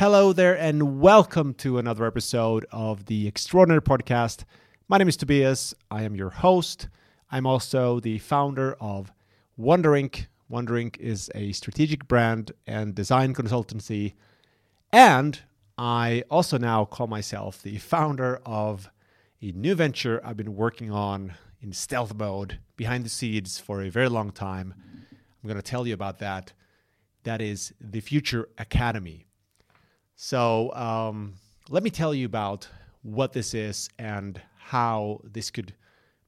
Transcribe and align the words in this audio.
Hello 0.00 0.32
there, 0.32 0.58
and 0.58 0.98
welcome 0.98 1.52
to 1.52 1.76
another 1.76 2.06
episode 2.06 2.64
of 2.72 3.04
the 3.04 3.28
Extraordinary 3.28 3.82
Podcast. 3.82 4.44
My 4.88 4.96
name 4.96 5.08
is 5.08 5.16
Tobias. 5.18 5.74
I 5.90 6.04
am 6.04 6.16
your 6.16 6.30
host. 6.30 6.88
I'm 7.30 7.44
also 7.44 8.00
the 8.00 8.18
founder 8.18 8.78
of 8.80 9.12
Wonderink. 9.60 10.28
Wonderink 10.50 10.96
is 10.96 11.30
a 11.34 11.52
strategic 11.52 12.08
brand 12.08 12.52
and 12.66 12.94
design 12.94 13.34
consultancy. 13.34 14.14
And 14.90 15.38
I 15.76 16.24
also 16.30 16.56
now 16.56 16.86
call 16.86 17.06
myself 17.06 17.62
the 17.62 17.76
founder 17.76 18.40
of 18.46 18.88
a 19.42 19.52
new 19.52 19.74
venture 19.74 20.22
I've 20.24 20.38
been 20.38 20.56
working 20.56 20.90
on 20.90 21.34
in 21.60 21.74
stealth 21.74 22.14
mode 22.14 22.58
behind 22.74 23.04
the 23.04 23.10
scenes 23.10 23.58
for 23.58 23.82
a 23.82 23.90
very 23.90 24.08
long 24.08 24.30
time. 24.30 24.72
I'm 25.10 25.46
going 25.46 25.60
to 25.60 25.62
tell 25.62 25.86
you 25.86 25.92
about 25.92 26.20
that. 26.20 26.54
That 27.24 27.42
is 27.42 27.74
the 27.78 28.00
Future 28.00 28.48
Academy. 28.56 29.26
So, 30.22 30.70
um, 30.74 31.32
let 31.70 31.82
me 31.82 31.88
tell 31.88 32.14
you 32.14 32.26
about 32.26 32.68
what 33.00 33.32
this 33.32 33.54
is 33.54 33.88
and 33.98 34.38
how 34.58 35.22
this 35.24 35.50
could 35.50 35.72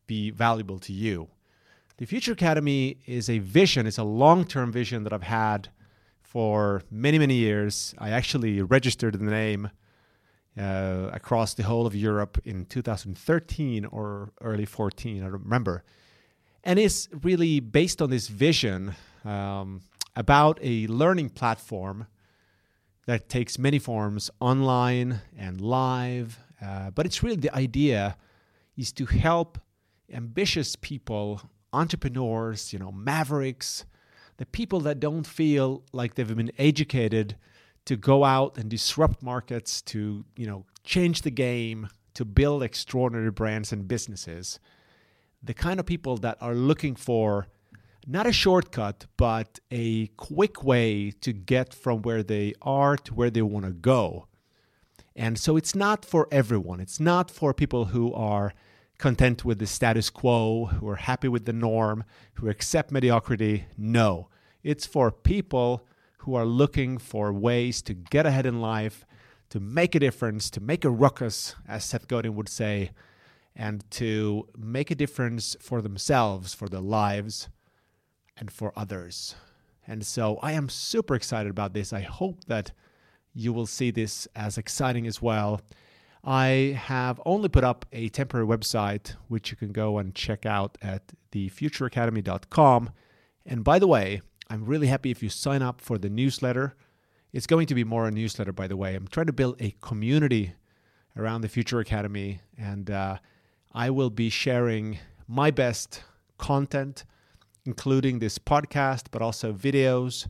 be 0.06 0.30
valuable 0.30 0.78
to 0.78 0.94
you. 0.94 1.28
The 1.98 2.06
Future 2.06 2.32
Academy 2.32 2.96
is 3.06 3.28
a 3.28 3.38
vision, 3.40 3.86
it's 3.86 3.98
a 3.98 4.02
long 4.02 4.46
term 4.46 4.72
vision 4.72 5.04
that 5.04 5.12
I've 5.12 5.24
had 5.24 5.68
for 6.22 6.80
many, 6.90 7.18
many 7.18 7.34
years. 7.34 7.94
I 7.98 8.08
actually 8.08 8.62
registered 8.62 9.12
the 9.12 9.26
name 9.26 9.68
uh, 10.58 11.10
across 11.12 11.52
the 11.52 11.64
whole 11.64 11.86
of 11.86 11.94
Europe 11.94 12.40
in 12.46 12.64
2013 12.64 13.84
or 13.84 14.32
early 14.40 14.64
14, 14.64 15.18
I 15.18 15.24
don't 15.24 15.32
remember. 15.32 15.84
And 16.64 16.78
it's 16.78 17.10
really 17.20 17.60
based 17.60 18.00
on 18.00 18.08
this 18.08 18.28
vision 18.28 18.94
um, 19.26 19.82
about 20.16 20.58
a 20.62 20.86
learning 20.86 21.28
platform 21.28 22.06
that 23.06 23.28
takes 23.28 23.58
many 23.58 23.78
forms 23.78 24.30
online 24.40 25.20
and 25.36 25.60
live. 25.60 26.38
Uh, 26.60 26.90
but 26.90 27.06
it's 27.06 27.22
really 27.22 27.36
the 27.36 27.54
idea 27.54 28.16
is 28.76 28.92
to 28.92 29.06
help 29.06 29.58
ambitious 30.12 30.76
people, 30.76 31.42
entrepreneurs, 31.72 32.72
you 32.72 32.78
know, 32.78 32.92
mavericks, 32.92 33.84
the 34.36 34.46
people 34.46 34.80
that 34.80 35.00
don't 35.00 35.26
feel 35.26 35.82
like 35.92 36.14
they've 36.14 36.36
been 36.36 36.52
educated 36.58 37.36
to 37.84 37.96
go 37.96 38.24
out 38.24 38.56
and 38.56 38.70
disrupt 38.70 39.22
markets, 39.22 39.82
to, 39.82 40.24
you 40.36 40.46
know, 40.46 40.64
change 40.84 41.22
the 41.22 41.30
game, 41.30 41.88
to 42.14 42.24
build 42.24 42.62
extraordinary 42.62 43.30
brands 43.30 43.72
and 43.72 43.88
businesses. 43.88 44.60
The 45.42 45.54
kind 45.54 45.80
of 45.80 45.86
people 45.86 46.16
that 46.18 46.38
are 46.40 46.54
looking 46.54 46.94
for 46.94 47.48
not 48.06 48.26
a 48.26 48.32
shortcut, 48.32 49.06
but 49.16 49.60
a 49.70 50.08
quick 50.16 50.64
way 50.64 51.10
to 51.20 51.32
get 51.32 51.72
from 51.72 52.02
where 52.02 52.22
they 52.22 52.54
are 52.62 52.96
to 52.96 53.14
where 53.14 53.30
they 53.30 53.42
want 53.42 53.66
to 53.66 53.72
go. 53.72 54.26
And 55.14 55.38
so 55.38 55.56
it's 55.56 55.74
not 55.74 56.04
for 56.04 56.26
everyone. 56.30 56.80
It's 56.80 56.98
not 56.98 57.30
for 57.30 57.52
people 57.52 57.86
who 57.86 58.12
are 58.14 58.54
content 58.98 59.44
with 59.44 59.58
the 59.58 59.66
status 59.66 60.10
quo, 60.10 60.66
who 60.66 60.88
are 60.88 60.96
happy 60.96 61.28
with 61.28 61.44
the 61.44 61.52
norm, 61.52 62.04
who 62.34 62.48
accept 62.48 62.92
mediocrity. 62.92 63.66
No, 63.76 64.28
it's 64.62 64.86
for 64.86 65.10
people 65.10 65.86
who 66.18 66.34
are 66.34 66.46
looking 66.46 66.98
for 66.98 67.32
ways 67.32 67.82
to 67.82 67.94
get 67.94 68.26
ahead 68.26 68.46
in 68.46 68.60
life, 68.60 69.04
to 69.50 69.60
make 69.60 69.94
a 69.94 70.00
difference, 70.00 70.48
to 70.50 70.60
make 70.60 70.84
a 70.84 70.90
ruckus, 70.90 71.56
as 71.68 71.84
Seth 71.84 72.08
Godin 72.08 72.34
would 72.36 72.48
say, 72.48 72.92
and 73.54 73.84
to 73.90 74.48
make 74.56 74.90
a 74.90 74.94
difference 74.94 75.56
for 75.60 75.82
themselves, 75.82 76.54
for 76.54 76.68
their 76.68 76.80
lives, 76.80 77.48
and 78.36 78.50
for 78.50 78.72
others. 78.76 79.34
And 79.86 80.06
so 80.06 80.38
I 80.42 80.52
am 80.52 80.68
super 80.68 81.14
excited 81.14 81.50
about 81.50 81.74
this. 81.74 81.92
I 81.92 82.00
hope 82.00 82.44
that 82.46 82.72
you 83.34 83.52
will 83.52 83.66
see 83.66 83.90
this 83.90 84.28
as 84.36 84.58
exciting 84.58 85.06
as 85.06 85.20
well. 85.20 85.60
I 86.24 86.78
have 86.80 87.20
only 87.26 87.48
put 87.48 87.64
up 87.64 87.84
a 87.92 88.08
temporary 88.10 88.46
website, 88.46 89.16
which 89.28 89.50
you 89.50 89.56
can 89.56 89.72
go 89.72 89.98
and 89.98 90.14
check 90.14 90.46
out 90.46 90.78
at 90.80 91.12
thefutureacademy.com. 91.32 92.90
And 93.44 93.64
by 93.64 93.78
the 93.78 93.88
way, 93.88 94.22
I'm 94.48 94.64
really 94.64 94.86
happy 94.86 95.10
if 95.10 95.22
you 95.22 95.28
sign 95.28 95.62
up 95.62 95.80
for 95.80 95.98
the 95.98 96.10
newsletter. 96.10 96.76
It's 97.32 97.46
going 97.46 97.66
to 97.66 97.74
be 97.74 97.82
more 97.82 98.06
a 98.06 98.10
newsletter, 98.10 98.52
by 98.52 98.68
the 98.68 98.76
way. 98.76 98.94
I'm 98.94 99.08
trying 99.08 99.26
to 99.26 99.32
build 99.32 99.60
a 99.60 99.74
community 99.80 100.52
around 101.16 101.40
the 101.40 101.48
Future 101.48 101.80
Academy, 101.80 102.40
and 102.56 102.90
uh, 102.90 103.18
I 103.72 103.90
will 103.90 104.10
be 104.10 104.28
sharing 104.28 104.98
my 105.26 105.50
best 105.50 106.02
content, 106.38 107.04
including 107.64 108.18
this 108.18 108.38
podcast, 108.38 109.06
but 109.10 109.22
also 109.22 109.52
videos, 109.52 110.28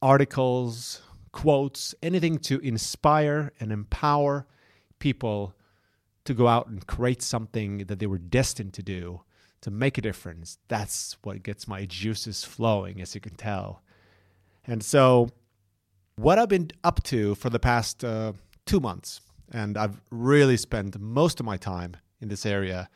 articles, 0.00 1.02
quotes, 1.32 1.94
anything 2.02 2.38
to 2.38 2.58
inspire 2.60 3.52
and 3.60 3.72
empower 3.72 4.46
people 4.98 5.54
to 6.24 6.34
go 6.34 6.48
out 6.48 6.66
and 6.66 6.86
create 6.86 7.22
something 7.22 7.78
that 7.78 7.98
they 7.98 8.06
were 8.06 8.18
destined 8.18 8.72
to 8.74 8.82
do, 8.82 9.20
to 9.60 9.70
make 9.70 9.98
a 9.98 10.02
difference. 10.02 10.58
That's 10.68 11.16
what 11.22 11.42
gets 11.42 11.68
my 11.68 11.84
juices 11.86 12.44
flowing, 12.44 13.00
as 13.00 13.14
you 13.14 13.20
can 13.20 13.34
tell. 13.34 13.82
And 14.66 14.82
so, 14.82 15.30
what 16.16 16.38
I've 16.38 16.48
been 16.48 16.70
up 16.82 17.02
to 17.04 17.34
for 17.34 17.50
the 17.50 17.58
past 17.58 18.04
uh, 18.04 18.32
two 18.64 18.80
months, 18.80 19.20
and 19.52 19.76
I've 19.76 20.00
really 20.10 20.56
spent 20.56 20.98
most 20.98 21.38
of 21.38 21.46
my 21.46 21.56
time 21.56 21.96
in 22.20 22.28
this 22.28 22.44
area, 22.44 22.88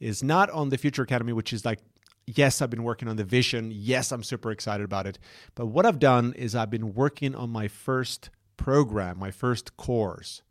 is 0.00 0.22
not 0.22 0.50
on 0.50 0.70
the 0.70 0.78
Future 0.78 1.02
Academy, 1.02 1.32
which 1.32 1.52
is 1.52 1.64
like, 1.64 1.78
yes, 2.26 2.62
I've 2.62 2.70
been 2.70 2.84
working 2.84 3.08
on 3.08 3.16
the 3.16 3.24
vision. 3.24 3.70
Yes, 3.72 4.12
I'm 4.12 4.22
super 4.22 4.50
excited 4.50 4.84
about 4.84 5.06
it. 5.06 5.18
But 5.54 5.66
what 5.66 5.86
I've 5.86 5.98
done 5.98 6.32
is 6.34 6.54
I've 6.54 6.70
been 6.70 6.94
working 6.94 7.34
on 7.34 7.50
my 7.50 7.68
first 7.68 8.30
program, 8.56 9.18
my 9.18 9.30
first 9.30 9.76
course 9.76 10.42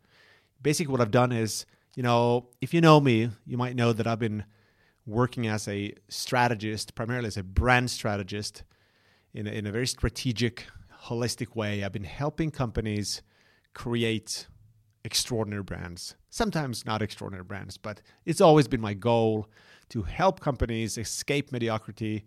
basically 0.62 0.92
what 0.92 1.02
I've 1.02 1.12
done 1.12 1.31
is, 1.31 1.66
you 1.96 2.04
know, 2.04 2.50
if 2.62 2.74
you 2.74 2.81
know 2.81 3.00
me, 3.00 3.30
you 3.46 3.58
might 3.58 3.76
know 3.76 3.94
that 3.94 4.08
I've 4.08 4.20
been 4.20 4.46
working 5.06 5.48
as 5.48 5.68
a 5.68 5.94
strategist, 6.10 6.96
primarily 6.96 7.28
as 7.28 7.38
a 7.38 7.44
brand 7.44 7.90
strategist, 7.90 8.64
in 9.34 9.48
a, 9.48 9.52
in 9.52 9.66
a 9.66 9.72
very 9.72 9.88
strategic, 9.88 10.68
holistic 11.06 11.56
way. 11.56 11.84
I've 11.84 11.92
been 11.92 12.04
helping 12.04 12.52
companies 12.52 13.22
create 13.74 14.48
extraordinary 15.04 15.64
brands. 15.64 16.16
Sometimes 16.30 16.86
not 16.86 17.02
extraordinary 17.02 17.44
brands, 17.44 17.78
but 17.78 18.02
it's 18.26 18.42
always 18.42 18.68
been 18.68 18.81
my 18.81 18.94
goal 18.94 19.48
to 19.91 20.03
help 20.03 20.40
companies 20.40 20.97
escape 20.97 21.52
mediocrity 21.52 22.25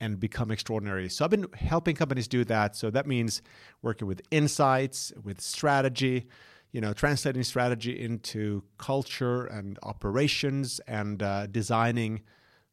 and 0.00 0.18
become 0.18 0.50
extraordinary. 0.50 1.08
So 1.08 1.24
I've 1.24 1.30
been 1.30 1.46
helping 1.54 1.94
companies 1.94 2.26
do 2.26 2.44
that. 2.46 2.74
So 2.74 2.90
that 2.90 3.06
means 3.06 3.42
working 3.82 4.08
with 4.08 4.22
insights, 4.30 5.12
with 5.22 5.40
strategy, 5.40 6.26
you 6.72 6.80
know, 6.80 6.92
translating 6.92 7.42
strategy 7.42 8.00
into 8.00 8.62
culture 8.78 9.44
and 9.46 9.78
operations 9.82 10.80
and 10.86 11.22
uh, 11.22 11.46
designing 11.46 12.22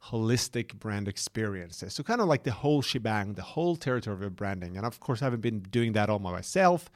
holistic 0.05 0.75
brand 0.75 1.07
experiences. 1.07 1.93
So 1.93 2.03
kind 2.03 2.21
of 2.21 2.27
like 2.27 2.43
the 2.43 2.51
whole 2.51 2.81
shebang, 2.81 3.33
the 3.33 3.41
whole 3.41 3.75
territory 3.75 4.25
of 4.25 4.35
branding. 4.35 4.77
And 4.77 4.85
of 4.85 4.99
course, 4.99 5.21
I 5.21 5.25
haven't 5.25 5.41
been 5.41 5.59
doing 5.59 5.93
that 5.93 6.09
all 6.09 6.19
by 6.19 6.31
myself. 6.31 6.89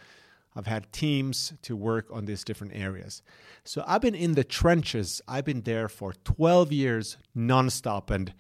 I've 0.55 0.67
had 0.67 0.91
teams 0.91 1.53
to 1.61 1.75
work 1.75 2.07
on 2.11 2.25
these 2.25 2.43
different 2.43 2.75
areas. 2.75 3.21
So 3.63 3.83
I've 3.87 4.01
been 4.01 4.15
in 4.15 4.33
the 4.33 4.43
trenches. 4.43 5.21
I've 5.27 5.45
been 5.45 5.61
there 5.61 5.87
for 5.87 6.13
12 6.23 6.71
years 6.71 7.17
nonstop. 7.35 8.11
And 8.11 8.33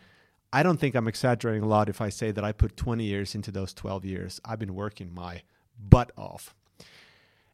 I 0.51 0.63
don't 0.63 0.79
think 0.79 0.95
I'm 0.95 1.07
exaggerating 1.07 1.63
a 1.63 1.67
lot 1.67 1.87
if 1.87 2.01
I 2.01 2.09
say 2.09 2.31
that 2.31 2.43
I 2.43 2.51
put 2.51 2.75
20 2.75 3.03
years 3.03 3.33
into 3.33 3.51
those 3.51 3.73
12 3.73 4.03
years. 4.03 4.41
I've 4.43 4.59
been 4.59 4.75
working 4.75 5.13
my 5.13 5.43
butt 5.79 6.11
off. 6.17 6.53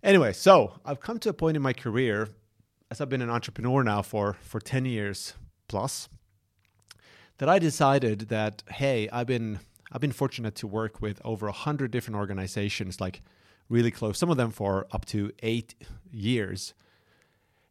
Anyway, 0.02 0.34
so 0.34 0.80
I've 0.86 1.00
come 1.00 1.20
to 1.20 1.30
a 1.30 1.34
point 1.34 1.56
in 1.56 1.64
my 1.64 1.74
career, 1.74 2.30
as 2.90 3.00
I've 3.00 3.10
been 3.10 3.22
an 3.22 3.30
entrepreneur 3.30 3.84
now 3.84 4.02
for, 4.02 4.38
for 4.42 4.60
10 4.60 4.86
years 4.86 5.34
plus, 5.68 6.10
that 7.38 7.50
I 7.50 7.60
decided 7.60 8.30
that, 8.30 8.64
hey, 8.70 9.10
I've 9.10 9.28
been 9.28 9.60
I've 9.92 10.02
been 10.02 10.12
fortunate 10.12 10.56
to 10.56 10.68
work 10.68 11.02
with 11.02 11.22
over 11.24 11.48
a 11.48 11.54
hundred 11.54 11.92
different 11.92 12.18
organizations, 12.18 13.00
like 13.00 13.22
really 13.70 13.92
close, 13.92 14.18
some 14.18 14.30
of 14.30 14.38
them 14.38 14.52
for 14.52 14.88
up 14.92 15.06
to 15.06 15.32
eight 15.44 15.76
years. 16.12 16.74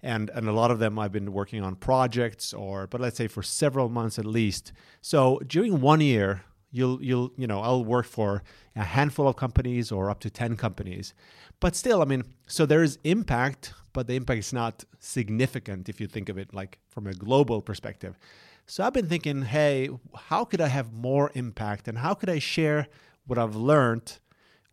And, 0.02 0.30
and 0.34 0.48
a 0.48 0.52
lot 0.52 0.70
of 0.70 0.78
them 0.78 0.98
I've 0.98 1.10
been 1.10 1.32
working 1.32 1.62
on 1.62 1.74
projects 1.74 2.52
or 2.52 2.86
but 2.86 3.00
let's 3.00 3.16
say 3.16 3.26
for 3.26 3.42
several 3.42 3.88
months 3.88 4.18
at 4.18 4.26
least. 4.26 4.72
So 5.00 5.40
during 5.46 5.80
one 5.80 6.00
year, 6.00 6.42
you'll 6.70 7.02
you'll 7.02 7.32
you 7.36 7.46
know 7.46 7.60
I'll 7.60 7.84
work 7.84 8.06
for 8.06 8.42
a 8.76 8.84
handful 8.84 9.26
of 9.26 9.36
companies 9.36 9.90
or 9.90 10.10
up 10.10 10.20
to 10.20 10.30
10 10.30 10.56
companies 10.56 11.14
but 11.60 11.74
still, 11.74 12.02
I 12.02 12.04
mean, 12.04 12.24
so 12.46 12.66
there 12.66 12.82
is 12.82 12.98
impact, 13.04 13.72
but 13.92 14.06
the 14.06 14.14
impact 14.14 14.40
is 14.40 14.52
not 14.52 14.84
significant 14.98 15.88
if 15.88 16.00
you 16.00 16.06
think 16.06 16.28
of 16.28 16.36
it 16.38 16.52
like 16.54 16.78
from 16.88 17.06
a 17.06 17.14
global 17.14 17.62
perspective. 17.62 18.18
So 18.66 18.84
I've 18.84 18.92
been 18.92 19.08
thinking, 19.08 19.42
hey, 19.42 19.88
how 20.14 20.44
could 20.44 20.60
I 20.60 20.68
have 20.68 20.92
more 20.92 21.30
impact 21.34 21.88
and 21.88 21.98
how 21.98 22.14
could 22.14 22.28
I 22.28 22.38
share 22.38 22.88
what 23.26 23.38
I've 23.38 23.56
learned 23.56 24.18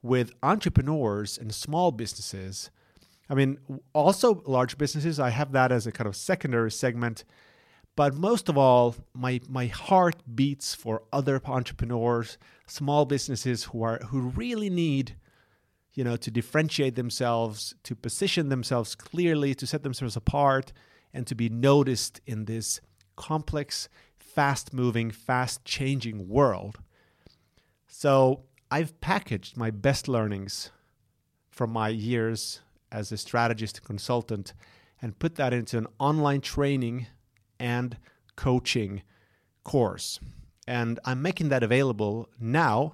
with 0.04 0.32
entrepreneurs 0.44 1.40
and 1.40 1.54
small 1.54 1.92
businesses? 1.92 2.70
I 3.30 3.34
mean, 3.34 3.58
also 3.94 4.44
large 4.46 4.78
businesses, 4.78 5.20
I 5.20 5.32
have 5.32 5.54
that 5.54 5.72
as 5.72 5.88
a 5.88 5.92
kind 5.92 6.08
of 6.08 6.16
secondary 6.16 6.70
segment. 6.70 7.24
But 7.96 8.14
most 8.14 8.50
of 8.50 8.58
all, 8.58 8.96
my, 9.16 9.42
my 9.50 9.66
heart 9.68 10.16
beats 10.36 10.76
for 10.76 11.02
other 11.12 11.42
entrepreneurs, 11.46 12.38
small 12.68 13.06
businesses 13.06 13.66
who 13.66 13.82
are 13.82 13.98
who 14.10 14.20
really 14.20 14.70
need 14.70 15.16
you 15.94 16.04
know, 16.04 16.16
to 16.18 16.32
differentiate 16.32 16.96
themselves, 16.96 17.76
to 17.84 17.96
position 17.96 18.50
themselves 18.50 18.96
clearly, 18.96 19.54
to 19.56 19.68
set 19.68 19.84
themselves 19.84 20.16
apart, 20.16 20.74
and 21.14 21.28
to 21.28 21.36
be 21.36 21.50
noticed 21.50 22.20
in 22.26 22.46
this 22.46 22.82
complex, 23.16 23.90
fast 24.18 24.74
moving, 24.74 25.12
fast 25.12 25.64
changing 25.66 26.28
world. 26.28 26.80
So 27.88 28.44
I've 28.74 29.00
packaged 29.02 29.56
my 29.56 29.70
best 29.70 30.08
learnings 30.08 30.72
from 31.52 31.70
my 31.70 31.90
years 31.90 32.62
as 32.92 33.12
a 33.12 33.18
strategist 33.18 33.78
and 33.78 33.86
consultant 33.86 34.56
and 35.00 35.20
put 35.20 35.36
that 35.36 35.54
into 35.54 35.78
an 35.78 35.86
online 36.00 36.42
training 36.42 37.06
and 37.60 37.96
coaching 38.36 39.04
course. 39.64 40.20
And 40.68 41.00
I'm 41.06 41.22
making 41.22 41.50
that 41.50 41.62
available 41.62 42.30
now. 42.40 42.94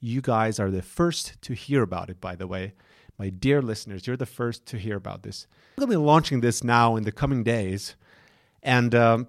You 0.00 0.22
guys 0.22 0.58
are 0.58 0.70
the 0.70 0.80
first 0.80 1.34
to 1.42 1.52
hear 1.52 1.82
about 1.82 2.08
it, 2.08 2.22
by 2.22 2.34
the 2.34 2.46
way. 2.46 2.72
My 3.18 3.28
dear 3.28 3.60
listeners, 3.60 4.06
you're 4.06 4.16
the 4.16 4.24
first 4.24 4.64
to 4.68 4.78
hear 4.78 4.96
about 4.96 5.24
this. 5.24 5.46
I'm 5.76 5.82
going 5.82 5.90
to 5.90 5.98
be 6.00 6.06
launching 6.06 6.40
this 6.40 6.64
now 6.64 6.96
in 6.96 7.02
the 7.02 7.12
coming 7.12 7.42
days. 7.44 7.96
And 8.62 8.94
um, 8.94 9.28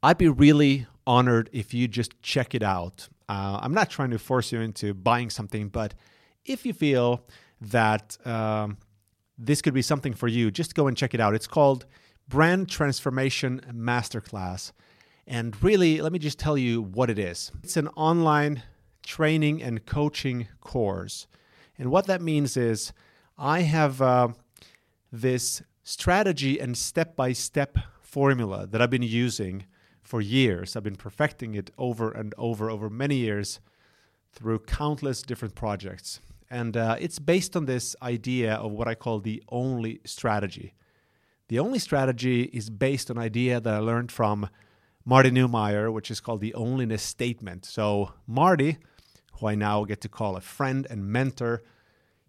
I'd 0.00 0.18
be 0.18 0.28
really 0.28 0.86
honored 1.08 1.50
if 1.52 1.74
you 1.74 1.88
just 1.88 2.22
check 2.22 2.54
it 2.54 2.62
out. 2.62 3.08
Uh, 3.32 3.58
I'm 3.62 3.72
not 3.72 3.88
trying 3.88 4.10
to 4.10 4.18
force 4.18 4.52
you 4.52 4.60
into 4.60 4.92
buying 4.92 5.30
something, 5.30 5.68
but 5.68 5.94
if 6.44 6.66
you 6.66 6.74
feel 6.74 7.24
that 7.62 8.18
um, 8.26 8.76
this 9.38 9.62
could 9.62 9.72
be 9.72 9.80
something 9.80 10.12
for 10.12 10.28
you, 10.28 10.50
just 10.50 10.74
go 10.74 10.86
and 10.86 10.94
check 10.94 11.14
it 11.14 11.20
out. 11.20 11.34
It's 11.34 11.46
called 11.46 11.86
Brand 12.28 12.68
Transformation 12.68 13.62
Masterclass. 13.72 14.72
And 15.26 15.56
really, 15.62 16.02
let 16.02 16.12
me 16.12 16.18
just 16.18 16.38
tell 16.38 16.58
you 16.58 16.82
what 16.82 17.08
it 17.08 17.18
is 17.18 17.50
it's 17.62 17.78
an 17.78 17.88
online 17.88 18.64
training 19.02 19.62
and 19.62 19.86
coaching 19.86 20.48
course. 20.60 21.26
And 21.78 21.90
what 21.90 22.08
that 22.08 22.20
means 22.20 22.58
is 22.58 22.92
I 23.38 23.60
have 23.62 24.02
uh, 24.02 24.28
this 25.10 25.62
strategy 25.82 26.58
and 26.58 26.76
step 26.76 27.16
by 27.16 27.32
step 27.32 27.78
formula 28.02 28.66
that 28.66 28.82
I've 28.82 28.90
been 28.90 29.02
using 29.02 29.64
for 30.12 30.20
years. 30.20 30.76
I've 30.76 30.82
been 30.82 30.94
perfecting 31.08 31.54
it 31.54 31.70
over 31.78 32.12
and 32.12 32.34
over 32.36 32.68
over 32.68 32.90
many 32.90 33.16
years 33.16 33.60
through 34.30 34.58
countless 34.58 35.22
different 35.22 35.54
projects. 35.54 36.20
And 36.50 36.76
uh, 36.76 36.96
it's 37.00 37.18
based 37.18 37.56
on 37.56 37.64
this 37.64 37.96
idea 38.02 38.56
of 38.56 38.72
what 38.72 38.86
I 38.88 38.94
call 38.94 39.20
the 39.20 39.42
only 39.48 40.00
strategy. 40.04 40.74
The 41.48 41.58
only 41.58 41.78
strategy 41.78 42.42
is 42.52 42.68
based 42.68 43.10
on 43.10 43.16
an 43.16 43.22
idea 43.22 43.58
that 43.58 43.72
I 43.72 43.78
learned 43.78 44.12
from 44.12 44.50
Marty 45.06 45.30
Neumeier, 45.30 45.90
which 45.90 46.10
is 46.10 46.20
called 46.20 46.42
the 46.42 46.54
onlyness 46.54 47.00
statement. 47.00 47.64
So, 47.64 48.12
Marty, 48.26 48.76
who 49.40 49.46
I 49.46 49.54
now 49.54 49.84
get 49.84 50.02
to 50.02 50.10
call 50.10 50.36
a 50.36 50.42
friend 50.42 50.86
and 50.90 51.06
mentor, 51.06 51.62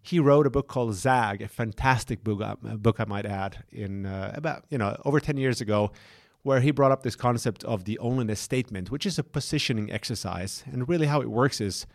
he 0.02 0.22
wrote 0.22 0.48
a 0.48 0.50
book 0.50 0.70
called 0.70 0.96
Zag, 0.96 1.42
a 1.42 1.50
fantastic 1.50 2.24
book, 2.24 2.40
uh, 2.42 2.56
book 2.78 3.02
I 3.02 3.06
might 3.06 3.26
add, 3.26 3.66
in 3.74 4.06
uh, 4.06 4.32
about, 4.34 4.64
you 4.70 4.78
know, 4.78 4.96
over 5.04 5.20
10 5.20 5.36
years 5.36 5.60
ago, 5.60 5.92
where 6.44 6.60
he 6.60 6.72
brought 6.72 6.92
up 6.92 7.04
this 7.04 7.16
concept 7.16 7.64
of 7.64 7.86
the 7.86 7.98
onlyness 8.02 8.38
statement, 8.38 8.92
which 8.92 9.06
is 9.06 9.18
a 9.18 9.24
positioning 9.24 9.92
exercise. 9.92 10.64
And 10.72 10.88
really, 10.88 11.08
how 11.08 11.22
it 11.22 11.30
works 11.30 11.60
is 11.60 11.86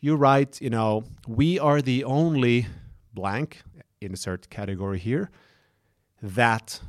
you 0.00 0.16
write, 0.16 0.60
you 0.60 0.70
know, 0.70 1.04
we 1.26 1.58
are 1.58 1.82
the 1.82 2.04
only 2.04 2.66
blank, 3.12 3.62
insert 4.00 4.48
category 4.50 4.98
here, 4.98 5.30
that, 6.22 6.80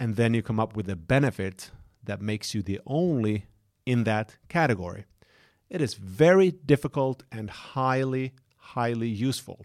and 0.00 0.16
then 0.16 0.34
you 0.34 0.42
come 0.42 0.60
up 0.60 0.76
with 0.76 0.88
a 0.88 0.96
benefit 0.96 1.70
that 2.02 2.20
makes 2.20 2.54
you 2.54 2.62
the 2.62 2.80
only 2.86 3.46
in 3.86 4.04
that 4.04 4.36
category. 4.48 5.04
It 5.68 5.80
is 5.80 5.94
very 5.94 6.52
difficult 6.52 7.24
and 7.32 7.50
highly, 7.50 8.32
highly 8.56 9.08
useful. 9.08 9.64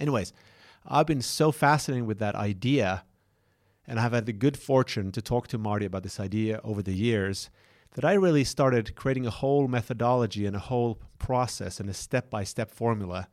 Anyways, 0.00 0.32
I've 0.86 1.06
been 1.06 1.22
so 1.22 1.52
fascinated 1.52 2.06
with 2.06 2.18
that 2.18 2.34
idea, 2.34 3.04
and 3.86 3.98
I've 3.98 4.12
had 4.12 4.26
the 4.26 4.32
good 4.32 4.56
fortune 4.56 5.12
to 5.12 5.22
talk 5.22 5.48
to 5.48 5.58
Marty 5.58 5.86
about 5.86 6.02
this 6.02 6.20
idea 6.20 6.60
over 6.62 6.82
the 6.82 6.94
years 6.94 7.50
that 7.94 8.04
I 8.04 8.14
really 8.14 8.44
started 8.44 8.94
creating 8.94 9.26
a 9.26 9.30
whole 9.30 9.68
methodology 9.68 10.46
and 10.46 10.56
a 10.56 10.60
whole 10.60 10.98
process 11.18 11.78
and 11.78 11.90
a 11.90 11.94
step 11.94 12.30
by 12.30 12.44
step 12.44 12.70
formula 12.70 13.28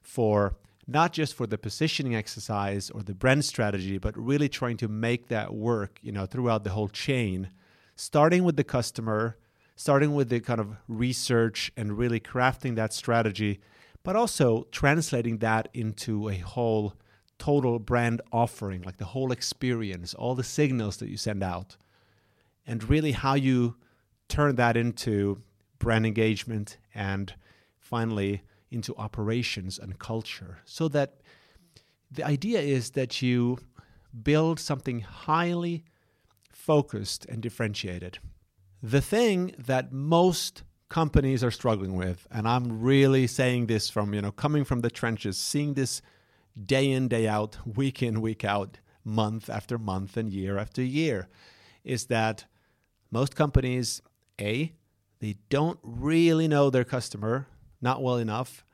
for 0.00 0.54
not 0.86 1.12
just 1.12 1.34
for 1.34 1.46
the 1.46 1.58
positioning 1.58 2.14
exercise 2.14 2.90
or 2.90 3.02
the 3.02 3.14
brand 3.14 3.44
strategy, 3.44 3.98
but 3.98 4.16
really 4.16 4.48
trying 4.48 4.76
to 4.76 4.88
make 4.88 5.28
that 5.28 5.52
work, 5.52 5.98
you 6.02 6.12
know, 6.12 6.26
throughout 6.26 6.62
the 6.62 6.70
whole 6.70 6.88
chain, 6.88 7.50
starting 7.96 8.44
with 8.44 8.56
the 8.56 8.64
customer, 8.64 9.36
starting 9.74 10.14
with 10.14 10.28
the 10.28 10.38
kind 10.38 10.60
of 10.60 10.76
research 10.86 11.72
and 11.76 11.98
really 11.98 12.20
crafting 12.20 12.76
that 12.76 12.92
strategy, 12.92 13.58
but 14.04 14.14
also 14.14 14.68
translating 14.70 15.38
that 15.38 15.68
into 15.74 16.28
a 16.28 16.36
whole 16.38 16.94
total 17.38 17.78
brand 17.78 18.20
offering, 18.32 18.82
like 18.82 18.96
the 18.96 19.04
whole 19.04 19.32
experience, 19.32 20.14
all 20.14 20.34
the 20.34 20.44
signals 20.44 20.96
that 20.98 21.08
you 21.08 21.16
send 21.16 21.42
out, 21.42 21.76
and 22.66 22.88
really 22.88 23.12
how 23.12 23.34
you 23.34 23.76
turn 24.28 24.56
that 24.56 24.76
into 24.76 25.38
brand 25.78 26.06
engagement 26.06 26.78
and 26.94 27.34
finally 27.78 28.42
into 28.70 28.94
operations 28.96 29.78
and 29.78 29.98
culture 29.98 30.58
so 30.64 30.88
that 30.88 31.20
the 32.10 32.24
idea 32.24 32.60
is 32.60 32.90
that 32.90 33.22
you 33.22 33.58
build 34.22 34.58
something 34.58 35.00
highly 35.00 35.84
focused 36.50 37.26
and 37.26 37.42
differentiated. 37.42 38.18
The 38.82 39.00
thing 39.00 39.54
that 39.58 39.92
most 39.92 40.62
companies 40.88 41.42
are 41.44 41.50
struggling 41.50 41.94
with, 41.94 42.26
and 42.30 42.48
I'm 42.48 42.80
really 42.80 43.26
saying 43.26 43.66
this 43.66 43.90
from, 43.90 44.14
you 44.14 44.22
know, 44.22 44.32
coming 44.32 44.64
from 44.64 44.80
the 44.80 44.90
trenches, 44.90 45.36
seeing 45.36 45.74
this 45.74 46.02
day 46.64 46.90
in, 46.90 47.08
day 47.08 47.26
out, 47.28 47.58
week 47.66 48.02
in, 48.02 48.20
week 48.20 48.44
out, 48.44 48.78
month 49.04 49.48
after 49.50 49.78
month, 49.78 50.16
and 50.16 50.32
year 50.32 50.58
after 50.58 50.82
year, 50.82 51.28
is 51.84 52.06
that 52.06 52.46
most 53.10 53.36
companies, 53.36 54.02
A, 54.40 54.72
they 55.20 55.36
don't 55.48 55.78
really 55.82 56.48
know 56.48 56.70
their 56.70 56.84
customer 56.84 57.46
not 57.80 58.02
well 58.02 58.16
enough, 58.16 58.64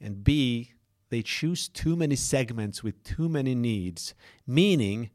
and 0.00 0.24
B, 0.24 0.72
they 1.08 1.22
choose 1.22 1.68
too 1.68 1.94
many 1.94 2.16
segments 2.16 2.82
with 2.82 3.02
too 3.04 3.28
many 3.28 3.54
needs, 3.54 4.14
meaning 4.46 5.10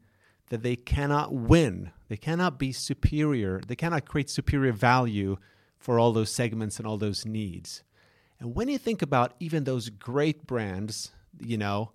that 0.48 0.62
they 0.62 0.76
cannot 0.76 1.32
win. 1.32 1.90
They 2.08 2.16
cannot 2.16 2.58
be 2.58 2.72
superior. 2.72 3.60
They 3.66 3.76
cannot 3.76 4.06
create 4.06 4.30
superior 4.30 4.72
value 4.72 5.36
for 5.78 5.98
all 5.98 6.12
those 6.12 6.30
segments 6.30 6.78
and 6.78 6.86
all 6.86 6.98
those 6.98 7.26
needs. 7.26 7.82
And 8.40 8.54
when 8.54 8.68
you 8.68 8.78
think 8.78 9.02
about 9.02 9.34
even 9.40 9.64
those 9.64 9.88
great 9.88 10.46
brands, 10.46 11.12
you 11.38 11.56
know, 11.56 11.92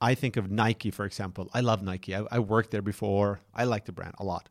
I 0.00 0.14
think 0.14 0.36
of 0.36 0.50
Nike, 0.50 0.90
for 0.90 1.04
example. 1.04 1.50
I 1.52 1.60
love 1.60 1.82
Nike. 1.82 2.14
I, 2.14 2.24
I 2.30 2.38
worked 2.38 2.70
there 2.70 2.82
before. 2.82 3.40
I 3.54 3.64
like 3.64 3.84
the 3.84 3.92
brand 3.92 4.14
a 4.18 4.24
lot. 4.24 4.48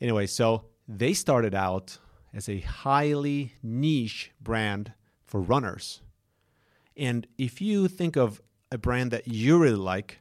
Anyway, 0.00 0.26
so 0.26 0.64
they 0.86 1.12
started 1.12 1.54
out 1.54 1.98
as 2.34 2.48
a 2.48 2.60
highly 2.60 3.54
niche 3.62 4.30
brand 4.40 4.92
for 5.24 5.40
runners. 5.40 6.02
And 6.96 7.26
if 7.38 7.60
you 7.60 7.88
think 7.88 8.16
of 8.16 8.42
a 8.70 8.78
brand 8.78 9.10
that 9.12 9.28
you 9.28 9.58
really 9.58 9.76
like, 9.76 10.20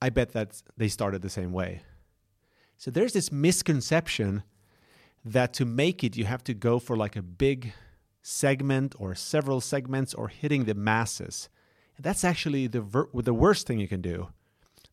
I 0.00 0.10
bet 0.10 0.32
that 0.32 0.62
they 0.76 0.88
started 0.88 1.22
the 1.22 1.30
same 1.30 1.52
way. 1.52 1.82
So 2.76 2.90
there's 2.90 3.14
this 3.14 3.32
misconception 3.32 4.42
that 5.24 5.54
to 5.54 5.64
make 5.64 6.04
it, 6.04 6.16
you 6.16 6.26
have 6.26 6.44
to 6.44 6.54
go 6.54 6.78
for 6.78 6.96
like 6.96 7.16
a 7.16 7.22
big 7.22 7.72
segment 8.22 8.94
or 8.98 9.14
several 9.14 9.60
segments 9.60 10.12
or 10.12 10.28
hitting 10.28 10.64
the 10.64 10.74
masses. 10.74 11.48
That's 11.98 12.24
actually 12.24 12.66
the, 12.66 12.80
ver- 12.80 13.08
the 13.14 13.34
worst 13.34 13.66
thing 13.66 13.78
you 13.78 13.88
can 13.88 14.00
do. 14.00 14.28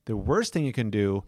The 0.05 0.17
worst 0.17 0.53
thing 0.53 0.65
you 0.65 0.73
can 0.73 0.89
do 0.89 1.23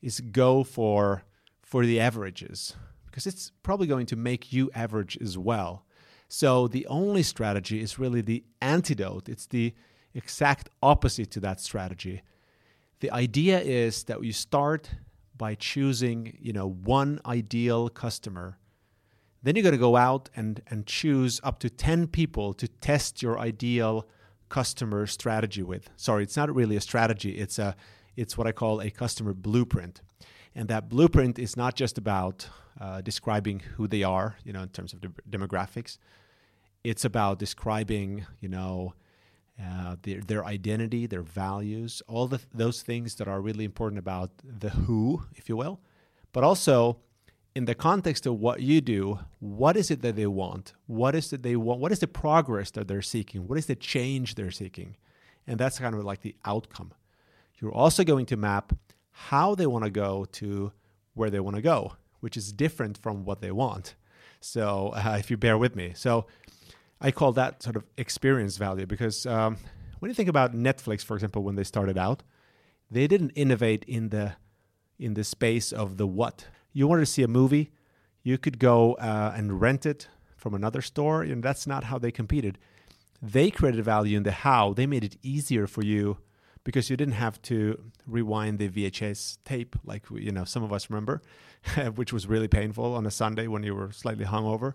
is 0.00 0.20
go 0.20 0.64
for 0.64 1.24
for 1.62 1.86
the 1.86 1.98
averages 1.98 2.76
because 3.06 3.26
it's 3.26 3.52
probably 3.62 3.86
going 3.86 4.04
to 4.06 4.16
make 4.16 4.52
you 4.52 4.70
average 4.74 5.16
as 5.22 5.38
well. 5.38 5.86
So 6.28 6.68
the 6.68 6.86
only 6.86 7.22
strategy 7.22 7.80
is 7.80 7.98
really 7.98 8.20
the 8.20 8.44
antidote. 8.60 9.28
It's 9.28 9.46
the 9.46 9.74
exact 10.14 10.68
opposite 10.82 11.30
to 11.32 11.40
that 11.40 11.60
strategy. 11.60 12.22
The 13.00 13.10
idea 13.10 13.60
is 13.60 14.04
that 14.04 14.22
you 14.22 14.32
start 14.32 14.90
by 15.36 15.54
choosing, 15.54 16.36
you 16.40 16.52
know, 16.52 16.68
one 16.68 17.20
ideal 17.26 17.88
customer. 17.88 18.58
Then 19.42 19.56
you're 19.56 19.62
going 19.62 19.72
to 19.72 19.78
go 19.78 19.96
out 19.96 20.30
and, 20.36 20.62
and 20.68 20.86
choose 20.86 21.40
up 21.42 21.58
to 21.60 21.70
10 21.70 22.06
people 22.08 22.54
to 22.54 22.68
test 22.68 23.22
your 23.22 23.38
ideal 23.38 24.06
customer 24.06 24.12
strategy 25.06 25.62
with. 25.62 25.90
Sorry, 25.96 26.22
it's 26.22 26.36
not 26.36 26.54
really 26.54 26.76
a 26.76 26.80
strategy. 26.80 27.38
It's 27.38 27.58
a 27.58 27.74
it's 28.16 28.36
what 28.36 28.46
I 28.46 28.52
call 28.52 28.80
a 28.80 28.90
customer 28.90 29.32
blueprint. 29.32 30.02
And 30.54 30.68
that 30.68 30.88
blueprint 30.88 31.38
is 31.38 31.56
not 31.56 31.74
just 31.74 31.96
about 31.96 32.48
uh, 32.80 33.00
describing 33.00 33.60
who 33.76 33.88
they 33.88 34.02
are, 34.02 34.36
you 34.44 34.52
know, 34.52 34.62
in 34.62 34.68
terms 34.68 34.92
of 34.92 35.00
the 35.00 35.08
demographics, 35.30 35.98
it's 36.84 37.04
about 37.04 37.38
describing, 37.38 38.26
you 38.40 38.48
know, 38.48 38.94
uh, 39.62 39.96
their, 40.02 40.20
their 40.20 40.44
identity, 40.44 41.06
their 41.06 41.22
values, 41.22 42.02
all 42.08 42.26
the, 42.26 42.40
those 42.52 42.82
things 42.82 43.14
that 43.16 43.28
are 43.28 43.40
really 43.40 43.64
important 43.64 43.98
about 43.98 44.30
the 44.42 44.70
who, 44.70 45.24
if 45.34 45.48
you 45.48 45.56
will. 45.56 45.80
But 46.32 46.44
also, 46.44 46.98
in 47.54 47.66
the 47.66 47.74
context 47.74 48.26
of 48.26 48.40
what 48.40 48.62
you 48.62 48.80
do, 48.80 49.18
what 49.38 49.76
is 49.76 49.90
it 49.90 50.02
that 50.02 50.16
they 50.16 50.26
want? 50.26 50.72
What 50.86 51.14
is 51.14 51.32
it 51.32 51.42
they 51.42 51.56
want? 51.56 51.80
What 51.80 51.92
is 51.92 51.98
the 51.98 52.06
progress 52.06 52.70
that 52.72 52.88
they're 52.88 53.02
seeking? 53.02 53.46
What 53.46 53.58
is 53.58 53.66
the 53.66 53.76
change 53.76 54.34
they're 54.34 54.50
seeking? 54.50 54.96
And 55.46 55.58
that's 55.58 55.78
kind 55.78 55.94
of 55.94 56.04
like 56.04 56.22
the 56.22 56.34
outcome. 56.44 56.92
You're 57.60 57.74
also 57.74 58.04
going 58.04 58.26
to 58.26 58.36
map 58.36 58.72
how 59.10 59.54
they 59.54 59.66
want 59.66 59.84
to 59.84 59.90
go 59.90 60.24
to 60.32 60.72
where 61.14 61.30
they 61.30 61.40
want 61.40 61.56
to 61.56 61.62
go, 61.62 61.94
which 62.20 62.36
is 62.36 62.52
different 62.52 62.96
from 62.96 63.24
what 63.24 63.40
they 63.40 63.50
want. 63.50 63.94
So, 64.40 64.92
uh, 64.94 65.16
if 65.18 65.30
you 65.30 65.36
bear 65.36 65.58
with 65.58 65.76
me, 65.76 65.92
so 65.94 66.26
I 67.00 67.10
call 67.10 67.32
that 67.32 67.62
sort 67.62 67.76
of 67.76 67.84
experience 67.96 68.56
value 68.56 68.86
because 68.86 69.26
um, 69.26 69.58
when 69.98 70.10
you 70.10 70.14
think 70.14 70.28
about 70.28 70.54
Netflix, 70.54 71.04
for 71.04 71.14
example, 71.14 71.42
when 71.42 71.54
they 71.54 71.64
started 71.64 71.98
out, 71.98 72.22
they 72.90 73.06
didn't 73.06 73.30
innovate 73.30 73.84
in 73.86 74.08
the 74.08 74.36
in 74.98 75.14
the 75.14 75.24
space 75.24 75.72
of 75.72 75.96
the 75.96 76.06
what. 76.06 76.46
You 76.72 76.86
wanted 76.88 77.02
to 77.02 77.06
see 77.06 77.22
a 77.22 77.28
movie, 77.28 77.70
you 78.22 78.38
could 78.38 78.58
go 78.58 78.94
uh, 78.94 79.32
and 79.36 79.60
rent 79.60 79.84
it 79.86 80.08
from 80.36 80.54
another 80.54 80.82
store, 80.82 81.22
and 81.22 81.42
that's 81.42 81.66
not 81.66 81.84
how 81.84 81.98
they 81.98 82.10
competed. 82.10 82.58
They 83.20 83.50
created 83.50 83.84
value 83.84 84.16
in 84.16 84.22
the 84.22 84.32
how. 84.32 84.72
They 84.72 84.86
made 84.86 85.04
it 85.04 85.16
easier 85.22 85.66
for 85.66 85.84
you 85.84 86.18
because 86.64 86.90
you 86.90 86.96
didn't 86.96 87.14
have 87.14 87.40
to 87.42 87.92
rewind 88.06 88.58
the 88.58 88.68
VHS 88.68 89.38
tape 89.44 89.76
like 89.84 90.04
you 90.10 90.32
know 90.32 90.44
some 90.44 90.62
of 90.62 90.72
us 90.72 90.90
remember, 90.90 91.22
which 91.94 92.12
was 92.12 92.26
really 92.26 92.48
painful 92.48 92.94
on 92.94 93.06
a 93.06 93.10
Sunday 93.10 93.46
when 93.46 93.62
you 93.62 93.74
were 93.74 93.92
slightly 93.92 94.24
hungover. 94.24 94.74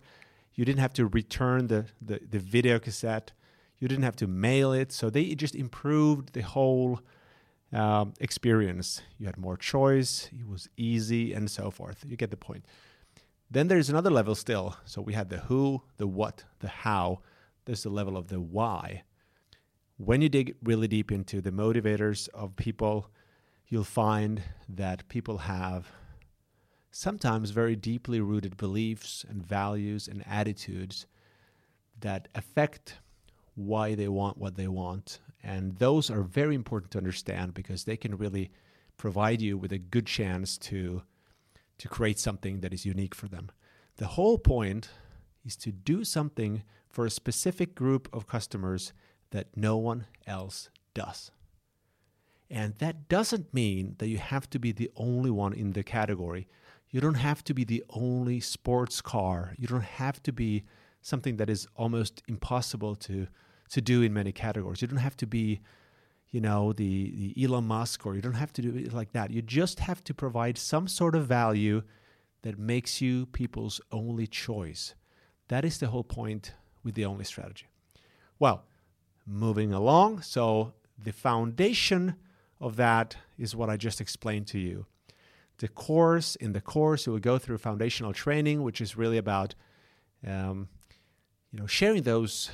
You 0.54 0.66
didn't 0.66 0.80
have 0.80 0.94
to 0.94 1.06
return 1.06 1.68
the, 1.68 1.86
the, 2.02 2.20
the 2.30 2.40
video 2.40 2.80
cassette. 2.80 3.32
You 3.80 3.88
didn't 3.88 4.06
have 4.06 4.16
to 4.18 4.28
mail 4.28 4.74
it. 4.74 4.92
So 4.92 5.10
they 5.10 5.36
just 5.36 5.54
improved 5.54 6.34
the 6.34 6.42
whole 6.42 7.00
um, 7.74 8.14
experience. 8.20 9.02
You 9.18 9.26
had 9.26 9.38
more 9.38 9.58
choice, 9.58 10.30
it 10.38 10.48
was 10.48 10.70
easy, 10.78 11.34
and 11.34 11.50
so 11.50 11.72
forth. 11.72 12.06
You 12.08 12.16
get 12.16 12.32
the 12.32 12.38
point. 12.38 12.66
Then 13.50 13.68
there's 13.68 13.90
another 13.90 14.10
level 14.10 14.36
still. 14.36 14.78
So 14.86 15.02
we 15.02 15.14
had 15.14 15.30
the 15.30 15.38
who, 15.38 15.84
the 15.98 16.08
what, 16.08 16.44
the 16.60 16.68
how. 16.68 17.20
There's 17.66 17.84
the 17.84 17.90
level 17.90 18.18
of 18.18 18.28
the 18.28 18.40
why. 18.40 19.04
When 19.98 20.22
you 20.22 20.30
dig 20.30 20.56
really 20.62 20.88
deep 20.88 21.12
into 21.12 21.42
the 21.42 21.52
motivators 21.52 22.30
of 22.30 22.56
people, 22.56 23.10
you'll 23.68 23.84
find 23.84 24.44
that 24.70 25.08
people 25.10 25.40
have 25.40 25.88
sometimes 26.92 27.52
very 27.52 27.76
deeply 27.76 28.20
rooted 28.20 28.58
beliefs 28.58 29.26
and 29.28 29.46
values 29.46 30.08
and 30.08 30.24
attitudes 30.28 31.06
that 32.00 32.28
affect 32.36 33.00
why 33.56 33.96
they 33.96 34.08
want 34.08 34.38
what 34.38 34.56
they 34.56 34.68
want. 34.68 35.20
And 35.44 35.78
those 35.78 36.10
are 36.10 36.22
very 36.22 36.56
important 36.56 36.92
to 36.92 36.98
understand 36.98 37.54
because 37.54 37.84
they 37.84 37.98
can 37.98 38.18
really 38.18 38.52
provide 38.98 39.42
you 39.42 39.58
with 39.58 39.72
a 39.72 39.78
good 39.78 40.06
chance 40.06 40.58
to, 40.58 41.04
to 41.78 41.88
create 41.88 42.20
something 42.20 42.62
that 42.62 42.74
is 42.74 42.86
unique 42.86 43.16
for 43.16 43.28
them. 43.28 43.52
The 43.98 44.08
whole 44.08 44.38
point 44.38 44.90
is 45.46 45.56
to 45.58 45.72
do 45.72 46.04
something 46.04 46.64
for 46.90 47.06
a 47.06 47.12
specific 47.12 47.76
group 47.76 48.10
of 48.12 48.28
customers 48.28 48.94
that 49.32 49.56
no 49.56 49.78
one 49.78 50.06
else 50.26 50.70
does. 50.94 51.32
And 52.50 52.76
that 52.76 53.10
doesn't 53.10 53.54
mean 53.54 53.96
that 54.00 54.08
you 54.08 54.18
have 54.18 54.50
to 54.52 54.60
be 54.60 54.72
the 54.72 54.90
only 54.96 55.30
one 55.30 55.54
in 55.54 55.74
the 55.74 55.84
category 55.84 56.48
you 56.90 57.02
don't 57.02 57.16
have 57.16 57.44
to 57.46 57.54
be 57.54 57.64
the 57.64 57.84
only 57.90 58.40
sports 58.40 59.02
car. 59.02 59.54
You 59.58 59.68
don't 59.68 59.84
have 59.84 60.24
to 60.24 60.32
be 60.32 60.64
something 61.02 61.38
that 61.38 61.50
is 61.50 61.68
almost 61.76 62.24
impossible 62.28 62.96
to 62.96 63.28
to 63.70 63.82
do 63.82 64.02
in 64.02 64.14
many 64.14 64.32
categories. 64.32 64.82
You 64.82 64.88
don't 64.88 64.98
have 64.98 65.18
to 65.18 65.28
be, 65.28 65.62
you 66.30 66.42
know, 66.42 66.74
the, 66.74 67.34
the 67.36 67.44
Elon 67.44 67.66
Musk 67.66 68.06
or 68.06 68.16
you 68.16 68.22
don't 68.22 68.34
have 68.34 68.54
to 68.54 68.62
do 68.62 68.76
it 68.76 68.94
like 68.94 69.12
that. 69.14 69.32
You 69.32 69.42
just 69.42 69.80
have 69.82 70.04
to 70.06 70.14
provide 70.14 70.58
some 70.58 70.88
sort 70.88 71.16
of 71.16 71.28
value 71.28 71.84
that 72.44 72.58
makes 72.58 73.02
you 73.02 73.26
people's 73.28 73.82
only 73.92 74.28
choice. 74.28 74.96
That 75.48 75.66
is 75.66 75.80
the 75.80 75.88
whole 75.88 76.04
point 76.04 76.54
with 76.84 76.96
the 76.96 77.06
only 77.06 77.24
strategy. 77.24 77.68
Well, 78.40 78.66
moving 79.26 79.74
along. 79.74 80.22
So 80.22 80.74
the 80.98 81.12
foundation 81.12 82.16
of 82.60 82.76
that 82.78 83.18
is 83.38 83.56
what 83.56 83.70
I 83.70 83.78
just 83.78 84.02
explained 84.02 84.48
to 84.48 84.60
you 84.60 84.86
the 85.60 85.68
course. 85.68 86.36
In 86.36 86.54
the 86.54 86.62
course, 86.62 87.06
you 87.06 87.14
will 87.14 87.20
go 87.20 87.38
through 87.38 87.58
foundational 87.58 88.14
training, 88.14 88.64
which 88.64 88.82
is 88.82 88.96
really 88.96 89.18
about 89.18 89.56
um, 90.26 90.70
you 91.52 91.60
know 91.60 91.68
sharing 91.68 92.04
those 92.04 92.52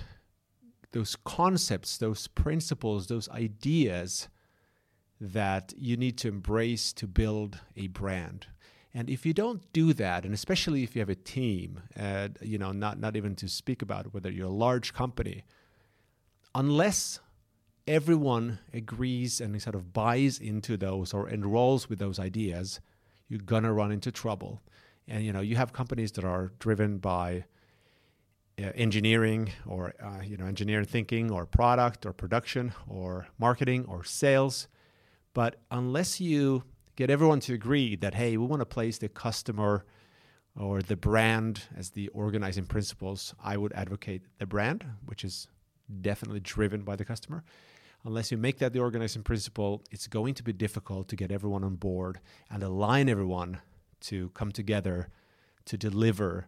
those 0.93 1.17
concepts, 1.25 1.97
those 1.97 2.27
principles, 2.27 3.07
those 3.07 3.27
ideas 3.29 4.29
that 5.19 5.73
you 5.77 5.97
need 5.97 6.17
to 6.19 6.27
embrace 6.27 6.93
to 6.93 7.07
build 7.07 7.59
a 7.75 7.87
brand. 7.87 8.47
And 8.93 9.09
if 9.09 9.25
you 9.25 9.33
don't 9.33 9.61
do 9.73 9.93
that, 9.93 10.23
and 10.23 10.33
especially 10.33 10.83
if 10.83 10.95
you 10.95 10.99
have 10.99 11.09
a 11.09 11.15
team, 11.15 11.81
uh, 11.99 12.29
you 12.41 12.59
know, 12.59 12.71
not 12.71 12.99
not 12.99 13.15
even 13.15 13.35
to 13.37 13.47
speak 13.47 13.81
about 13.81 14.13
whether 14.13 14.29
you're 14.29 14.47
a 14.47 14.61
large 14.65 14.93
company, 14.93 15.43
unless 16.53 17.19
everyone 17.87 18.59
agrees 18.71 19.41
and 19.41 19.59
sort 19.61 19.75
of 19.75 19.93
buys 19.93 20.39
into 20.39 20.77
those 20.77 21.11
or 21.11 21.27
enrolls 21.27 21.89
with 21.89 21.97
those 21.97 22.19
ideas, 22.19 22.79
you're 23.27 23.39
gonna 23.39 23.73
run 23.73 23.91
into 23.91 24.11
trouble. 24.11 24.61
And 25.07 25.23
you 25.23 25.33
know, 25.33 25.41
you 25.41 25.55
have 25.55 25.73
companies 25.73 26.11
that 26.13 26.23
are 26.23 26.51
driven 26.59 26.99
by 26.99 27.45
engineering 28.57 29.51
or 29.65 29.93
uh, 30.01 30.21
you 30.23 30.37
know 30.37 30.45
engineering 30.45 30.85
thinking 30.85 31.31
or 31.31 31.45
product 31.45 32.05
or 32.05 32.13
production 32.13 32.73
or 32.87 33.27
marketing 33.37 33.85
or 33.87 34.03
sales. 34.03 34.67
But 35.33 35.55
unless 35.71 36.21
you 36.21 36.63
get 36.95 37.09
everyone 37.09 37.39
to 37.41 37.53
agree 37.53 37.95
that 37.95 38.13
hey 38.13 38.37
we 38.37 38.45
want 38.45 38.59
to 38.61 38.65
place 38.65 38.99
the 38.99 39.09
customer 39.09 39.83
or 40.55 40.81
the 40.83 40.95
brand 40.95 41.63
as 41.75 41.89
the 41.89 42.07
organizing 42.09 42.67
principles 42.67 43.33
i 43.43 43.57
would 43.57 43.73
advocate 43.73 44.21
the 44.37 44.45
brand 44.45 44.85
which 45.07 45.23
is 45.23 45.47
definitely 46.01 46.39
driven 46.39 46.81
by 46.81 46.95
the 46.95 47.05
customer. 47.05 47.43
Unless 48.05 48.31
you 48.31 48.37
make 48.37 48.59
that 48.59 48.73
the 48.73 48.79
organizing 48.79 49.23
principle, 49.23 49.81
it's 49.91 50.07
going 50.07 50.33
to 50.35 50.43
be 50.43 50.51
difficult 50.51 51.07
to 51.09 51.15
get 51.15 51.31
everyone 51.31 51.63
on 51.63 51.75
board 51.75 52.19
and 52.49 52.61
align 52.61 53.07
everyone 53.07 53.59
to 54.01 54.29
come 54.29 54.51
together 54.51 55.09
to 55.65 55.77
deliver 55.77 56.47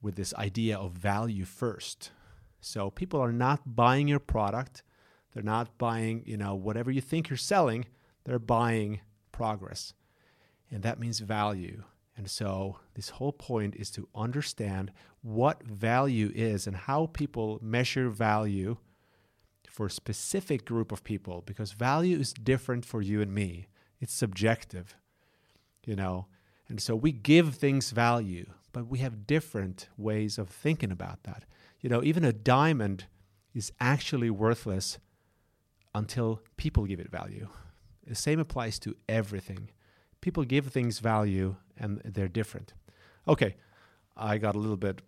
with 0.00 0.16
this 0.16 0.34
idea 0.34 0.76
of 0.76 0.92
value 0.92 1.44
first. 1.44 2.10
So 2.60 2.90
people 2.90 3.20
are 3.20 3.32
not 3.32 3.76
buying 3.76 4.08
your 4.08 4.18
product, 4.18 4.82
they're 5.32 5.42
not 5.42 5.76
buying, 5.78 6.22
you 6.26 6.36
know, 6.36 6.54
whatever 6.54 6.90
you 6.90 7.00
think 7.00 7.28
you're 7.28 7.36
selling, 7.36 7.86
they're 8.24 8.38
buying 8.38 9.00
progress. 9.32 9.94
And 10.70 10.82
that 10.82 10.98
means 10.98 11.20
value. 11.20 11.84
And 12.16 12.28
so 12.28 12.78
this 12.94 13.10
whole 13.10 13.32
point 13.32 13.76
is 13.76 13.90
to 13.92 14.08
understand 14.14 14.90
what 15.22 15.62
value 15.62 16.32
is 16.34 16.66
and 16.66 16.76
how 16.76 17.06
people 17.06 17.58
measure 17.62 18.08
value 18.08 18.76
for 19.68 19.86
a 19.86 19.90
specific 19.90 20.64
group 20.64 20.90
of 20.90 21.04
people 21.04 21.44
because 21.46 21.70
value 21.70 22.18
is 22.18 22.32
different 22.32 22.84
for 22.84 23.00
you 23.00 23.20
and 23.20 23.32
me. 23.32 23.68
It's 24.00 24.12
subjective, 24.12 24.96
you 25.86 25.94
know. 25.94 26.26
And 26.68 26.80
so 26.80 26.96
we 26.96 27.12
give 27.12 27.54
things 27.54 27.92
value, 27.92 28.46
but 28.72 28.86
we 28.86 28.98
have 28.98 29.26
different 29.26 29.88
ways 29.96 30.38
of 30.38 30.48
thinking 30.48 30.90
about 30.90 31.24
that. 31.24 31.44
You 31.80 31.88
know, 31.88 32.02
even 32.02 32.24
a 32.24 32.32
diamond 32.32 33.06
is 33.54 33.72
actually 33.80 34.30
worthless 34.30 34.98
until 35.94 36.40
people 36.56 36.86
give 36.86 37.00
it 37.00 37.10
value. 37.10 37.48
The 38.06 38.14
same 38.14 38.38
applies 38.38 38.78
to 38.80 38.96
everything. 39.08 39.70
People 40.20 40.44
give 40.44 40.68
things 40.68 40.98
value 40.98 41.56
and 41.76 42.00
they're 42.04 42.28
different. 42.28 42.74
Okay, 43.26 43.56
I 44.16 44.38
got 44.38 44.56
a 44.56 44.58
little 44.58 44.76
bit 44.76 45.02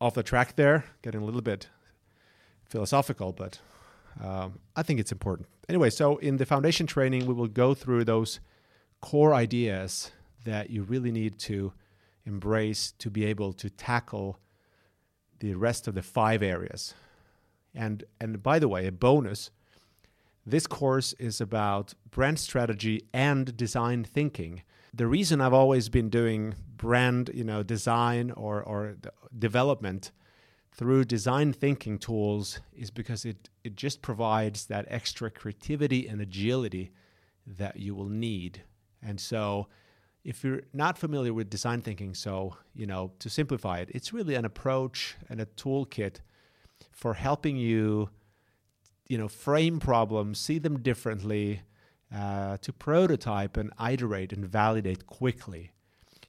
off 0.00 0.14
the 0.14 0.22
track 0.22 0.56
there, 0.56 0.84
getting 1.02 1.22
a 1.22 1.24
little 1.24 1.42
bit 1.42 1.68
philosophical, 2.64 3.32
but 3.32 3.60
um, 4.22 4.58
I 4.76 4.82
think 4.82 5.00
it's 5.00 5.12
important. 5.12 5.48
Anyway, 5.68 5.90
so 5.90 6.16
in 6.18 6.36
the 6.36 6.46
foundation 6.46 6.86
training, 6.86 7.26
we 7.26 7.34
will 7.34 7.48
go 7.48 7.74
through 7.74 8.04
those 8.04 8.40
core 9.00 9.34
ideas 9.34 10.12
that 10.44 10.70
you 10.70 10.82
really 10.82 11.12
need 11.12 11.38
to 11.38 11.72
embrace 12.24 12.92
to 12.98 13.10
be 13.10 13.24
able 13.24 13.52
to 13.54 13.70
tackle 13.70 14.38
the 15.40 15.54
rest 15.54 15.88
of 15.88 15.94
the 15.94 16.02
five 16.02 16.42
areas. 16.42 16.94
And 17.74 18.04
and 18.20 18.42
by 18.42 18.58
the 18.58 18.68
way, 18.68 18.86
a 18.86 18.92
bonus, 18.92 19.50
this 20.46 20.66
course 20.66 21.14
is 21.14 21.40
about 21.40 21.94
brand 22.10 22.38
strategy 22.38 23.08
and 23.12 23.56
design 23.56 24.04
thinking. 24.04 24.62
The 24.94 25.06
reason 25.06 25.40
I've 25.40 25.54
always 25.54 25.88
been 25.88 26.10
doing 26.10 26.54
brand, 26.76 27.30
you 27.32 27.44
know, 27.44 27.62
design 27.62 28.30
or 28.30 28.62
or 28.62 28.96
development 29.36 30.12
through 30.74 31.04
design 31.04 31.52
thinking 31.52 31.98
tools 31.98 32.60
is 32.74 32.90
because 32.90 33.24
it, 33.24 33.50
it 33.62 33.76
just 33.76 34.00
provides 34.00 34.66
that 34.66 34.86
extra 34.88 35.30
creativity 35.30 36.08
and 36.08 36.20
agility 36.20 36.90
that 37.46 37.78
you 37.78 37.94
will 37.94 38.08
need. 38.08 38.62
And 39.02 39.20
so, 39.20 39.68
if 40.24 40.44
you're 40.44 40.62
not 40.72 40.98
familiar 40.98 41.34
with 41.34 41.50
design 41.50 41.80
thinking, 41.82 42.14
so, 42.14 42.56
you 42.74 42.86
know, 42.86 43.12
to 43.18 43.28
simplify 43.28 43.78
it, 43.78 43.90
it's 43.92 44.12
really 44.12 44.34
an 44.34 44.44
approach 44.44 45.16
and 45.28 45.40
a 45.40 45.46
toolkit 45.46 46.20
for 46.90 47.14
helping 47.14 47.56
you, 47.56 48.08
you 49.08 49.18
know, 49.18 49.28
frame 49.28 49.80
problems, 49.80 50.38
see 50.38 50.58
them 50.58 50.80
differently, 50.80 51.62
uh, 52.14 52.56
to 52.58 52.72
prototype 52.72 53.56
and 53.56 53.72
iterate 53.80 54.32
and 54.32 54.44
validate 54.46 55.06
quickly. 55.06 55.72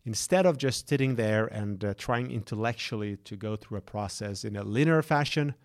instead 0.06 0.46
of 0.46 0.58
just 0.58 0.90
sitting 0.90 1.16
there 1.16 1.46
and 1.48 1.84
uh, 1.84 1.94
trying 1.98 2.32
intellectually 2.32 3.18
to 3.18 3.36
go 3.36 3.56
through 3.56 3.78
a 3.78 3.82
process 3.82 4.44
in 4.44 4.56
a 4.56 4.64
linear 4.64 5.02
fashion, 5.02 5.56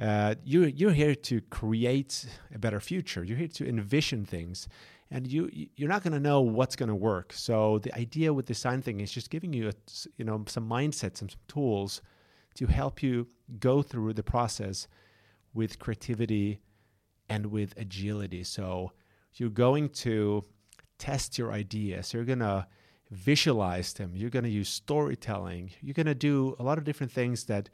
uh, 0.00 0.34
you, 0.44 0.64
you're 0.64 0.92
here 0.92 1.14
to 1.14 1.40
create 1.42 2.26
a 2.54 2.58
better 2.58 2.80
future. 2.80 3.22
You're 3.24 3.36
here 3.36 3.48
to 3.48 3.68
envision 3.68 4.24
things, 4.24 4.68
and 5.10 5.30
you 5.30 5.50
you're 5.76 5.88
not 5.88 6.02
going 6.02 6.12
to 6.12 6.20
know 6.20 6.40
what's 6.40 6.76
going 6.76 6.88
to 6.88 6.94
work. 6.94 7.32
So 7.32 7.78
the 7.78 7.94
idea 7.96 8.32
with 8.32 8.46
design 8.46 8.82
thinking 8.82 9.02
is 9.02 9.12
just 9.12 9.30
giving 9.30 9.52
you 9.52 9.68
a, 9.68 9.72
you 10.16 10.24
know 10.24 10.44
some 10.46 10.68
mindsets 10.68 11.20
and 11.20 11.30
some 11.30 11.40
tools 11.48 12.02
to 12.54 12.66
help 12.66 13.02
you 13.02 13.26
go 13.58 13.82
through 13.82 14.12
the 14.14 14.22
process 14.22 14.88
with 15.54 15.78
creativity 15.78 16.60
and 17.28 17.46
with 17.46 17.74
agility. 17.76 18.44
So 18.44 18.92
you're 19.34 19.50
going 19.50 19.88
to 19.90 20.44
test 20.98 21.38
your 21.38 21.52
ideas. 21.52 22.12
You're 22.12 22.24
going 22.24 22.40
to 22.40 22.66
visualize 23.10 23.92
them. 23.94 24.12
You're 24.14 24.30
going 24.30 24.44
to 24.44 24.50
use 24.50 24.68
storytelling. 24.68 25.70
You're 25.80 25.94
going 25.94 26.06
to 26.06 26.14
do 26.14 26.54
a 26.58 26.62
lot 26.62 26.78
of 26.78 26.84
different 26.84 27.12
things 27.12 27.44
that 27.44 27.68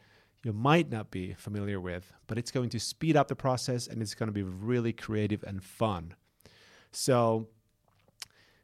you 0.45 0.53
might 0.53 0.91
not 0.91 1.11
be 1.11 1.35
familiar 1.35 1.81
with, 1.81 2.13
but 2.27 2.39
it's 2.39 2.51
going 2.51 2.69
to 2.71 2.81
speed 2.81 3.17
up 3.17 3.29
the 3.29 3.37
process 3.37 3.87
and 3.87 4.01
it's 4.01 4.15
going 4.15 4.29
to 4.29 4.33
be 4.33 4.43
really 4.43 4.93
creative 4.93 5.43
and 5.43 5.63
fun. 5.63 6.15
So, 6.99 7.49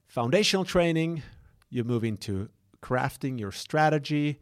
foundational 0.06 0.64
training, 0.64 1.22
you 1.68 1.84
move 1.84 2.02
into 2.02 2.48
crafting 2.80 3.38
your 3.38 3.52
strategy, 3.52 4.40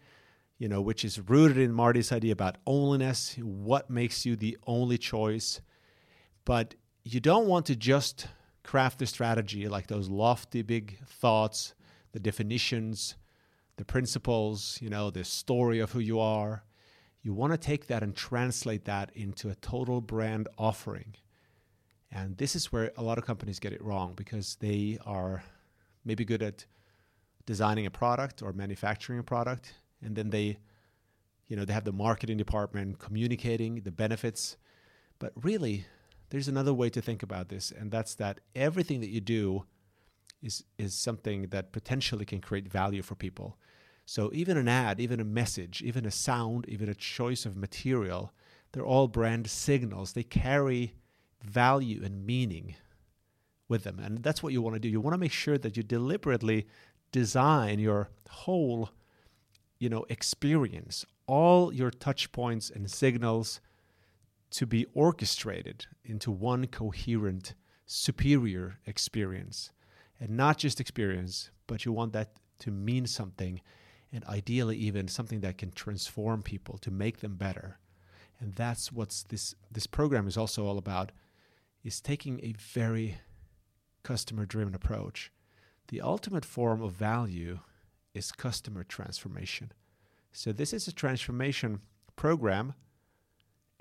you 0.58 0.68
know, 0.68 0.80
which 0.80 1.04
is 1.04 1.18
rooted 1.28 1.58
in 1.58 1.72
Marty's 1.72 2.12
idea 2.12 2.32
about 2.32 2.64
onlyness, 2.64 3.36
what 3.42 3.90
makes 3.90 4.24
you 4.24 4.36
the 4.36 4.56
only 4.64 4.96
choice. 4.96 5.60
But 6.44 6.76
you 7.02 7.18
don't 7.18 7.48
want 7.48 7.66
to 7.66 7.74
just 7.74 8.28
craft 8.62 9.00
the 9.00 9.06
strategy 9.06 9.66
like 9.66 9.88
those 9.88 10.08
lofty 10.08 10.62
big 10.62 11.04
thoughts, 11.08 11.74
the 12.12 12.20
definitions, 12.20 13.16
the 13.76 13.84
principles, 13.84 14.78
you 14.80 14.88
know, 14.88 15.10
the 15.10 15.24
story 15.24 15.80
of 15.80 15.90
who 15.90 15.98
you 15.98 16.20
are 16.20 16.62
you 17.22 17.34
want 17.34 17.52
to 17.52 17.58
take 17.58 17.86
that 17.88 18.02
and 18.02 18.16
translate 18.16 18.86
that 18.86 19.10
into 19.14 19.50
a 19.50 19.54
total 19.56 20.00
brand 20.00 20.48
offering. 20.56 21.16
And 22.12 22.36
this 22.38 22.56
is 22.56 22.72
where 22.72 22.90
a 22.96 23.02
lot 23.02 23.18
of 23.18 23.26
companies 23.26 23.60
get 23.60 23.72
it 23.72 23.82
wrong 23.82 24.14
because 24.14 24.56
they 24.56 24.98
are 25.04 25.44
maybe 26.04 26.24
good 26.24 26.42
at 26.42 26.66
designing 27.46 27.86
a 27.86 27.90
product 27.90 28.42
or 28.42 28.52
manufacturing 28.52 29.18
a 29.18 29.22
product 29.22 29.74
and 30.02 30.14
then 30.16 30.30
they 30.30 30.58
you 31.48 31.56
know 31.56 31.64
they 31.64 31.72
have 31.72 31.84
the 31.84 31.92
marketing 31.92 32.36
department 32.36 32.98
communicating 32.98 33.80
the 33.80 33.90
benefits 33.90 34.56
but 35.18 35.32
really 35.42 35.84
there's 36.28 36.48
another 36.48 36.72
way 36.72 36.88
to 36.88 37.00
think 37.00 37.22
about 37.22 37.48
this 37.48 37.72
and 37.72 37.90
that's 37.90 38.14
that 38.14 38.40
everything 38.54 39.00
that 39.00 39.08
you 39.08 39.20
do 39.20 39.64
is 40.42 40.64
is 40.78 40.94
something 40.94 41.48
that 41.48 41.72
potentially 41.72 42.24
can 42.24 42.40
create 42.40 42.68
value 42.68 43.02
for 43.02 43.14
people 43.14 43.58
so 44.10 44.28
even 44.32 44.56
an 44.56 44.66
ad, 44.66 44.98
even 44.98 45.20
a 45.20 45.24
message, 45.24 45.82
even 45.82 46.04
a 46.04 46.10
sound, 46.10 46.66
even 46.68 46.88
a 46.88 46.96
choice 46.96 47.46
of 47.46 47.56
material, 47.56 48.32
they're 48.72 48.84
all 48.84 49.06
brand 49.06 49.48
signals. 49.48 50.14
They 50.14 50.24
carry 50.24 50.94
value 51.42 52.02
and 52.04 52.26
meaning 52.26 52.76
with 53.68 53.84
them. 53.84 53.98
And 53.98 54.22
that's 54.22 54.42
what 54.42 54.52
you 54.52 54.62
want 54.62 54.74
to 54.74 54.80
do. 54.80 54.88
You 54.88 55.00
want 55.00 55.14
to 55.14 55.18
make 55.18 55.32
sure 55.32 55.58
that 55.58 55.76
you 55.76 55.82
deliberately 55.82 56.66
design 57.12 57.78
your 57.78 58.08
whole 58.28 58.90
you 59.78 59.88
know 59.88 60.04
experience, 60.08 61.04
all 61.26 61.72
your 61.72 61.90
touch 61.90 62.30
points 62.32 62.70
and 62.70 62.90
signals 62.90 63.60
to 64.50 64.66
be 64.66 64.86
orchestrated 64.94 65.86
into 66.04 66.30
one 66.30 66.66
coherent 66.66 67.54
superior 67.86 68.78
experience. 68.86 69.70
And 70.18 70.36
not 70.36 70.58
just 70.58 70.80
experience, 70.80 71.50
but 71.66 71.84
you 71.84 71.92
want 71.92 72.12
that 72.12 72.32
to 72.60 72.70
mean 72.70 73.06
something 73.06 73.60
and 74.12 74.24
ideally 74.24 74.76
even 74.76 75.08
something 75.08 75.40
that 75.40 75.56
can 75.56 75.70
transform 75.70 76.42
people 76.42 76.76
to 76.78 76.90
make 76.90 77.20
them 77.20 77.36
better. 77.36 77.78
And 78.38 78.54
that's 78.54 78.92
what 78.92 79.24
this 79.28 79.54
this 79.70 79.86
program 79.86 80.26
is 80.26 80.36
also 80.36 80.66
all 80.66 80.78
about 80.78 81.12
is 81.82 82.00
taking 82.00 82.40
a 82.42 82.52
very 82.52 83.18
customer 84.02 84.46
driven 84.46 84.74
approach. 84.74 85.32
The 85.88 86.00
ultimate 86.00 86.44
form 86.44 86.82
of 86.82 86.92
value 86.92 87.60
is 88.14 88.32
customer 88.32 88.84
transformation. 88.84 89.72
So 90.32 90.52
this 90.52 90.72
is 90.72 90.86
a 90.86 90.92
transformation 90.92 91.80
program, 92.16 92.74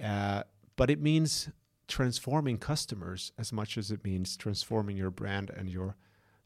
uh, 0.01 0.43
but 0.75 0.89
it 0.89 1.01
means 1.01 1.49
transforming 1.88 2.57
customers 2.57 3.31
as 3.38 3.51
much 3.51 3.77
as 3.77 3.91
it 3.91 4.03
means 4.03 4.38
transforming 4.38 4.95
your 4.95 5.12
brand 5.12 5.49
and 5.49 5.69
your 5.69 5.95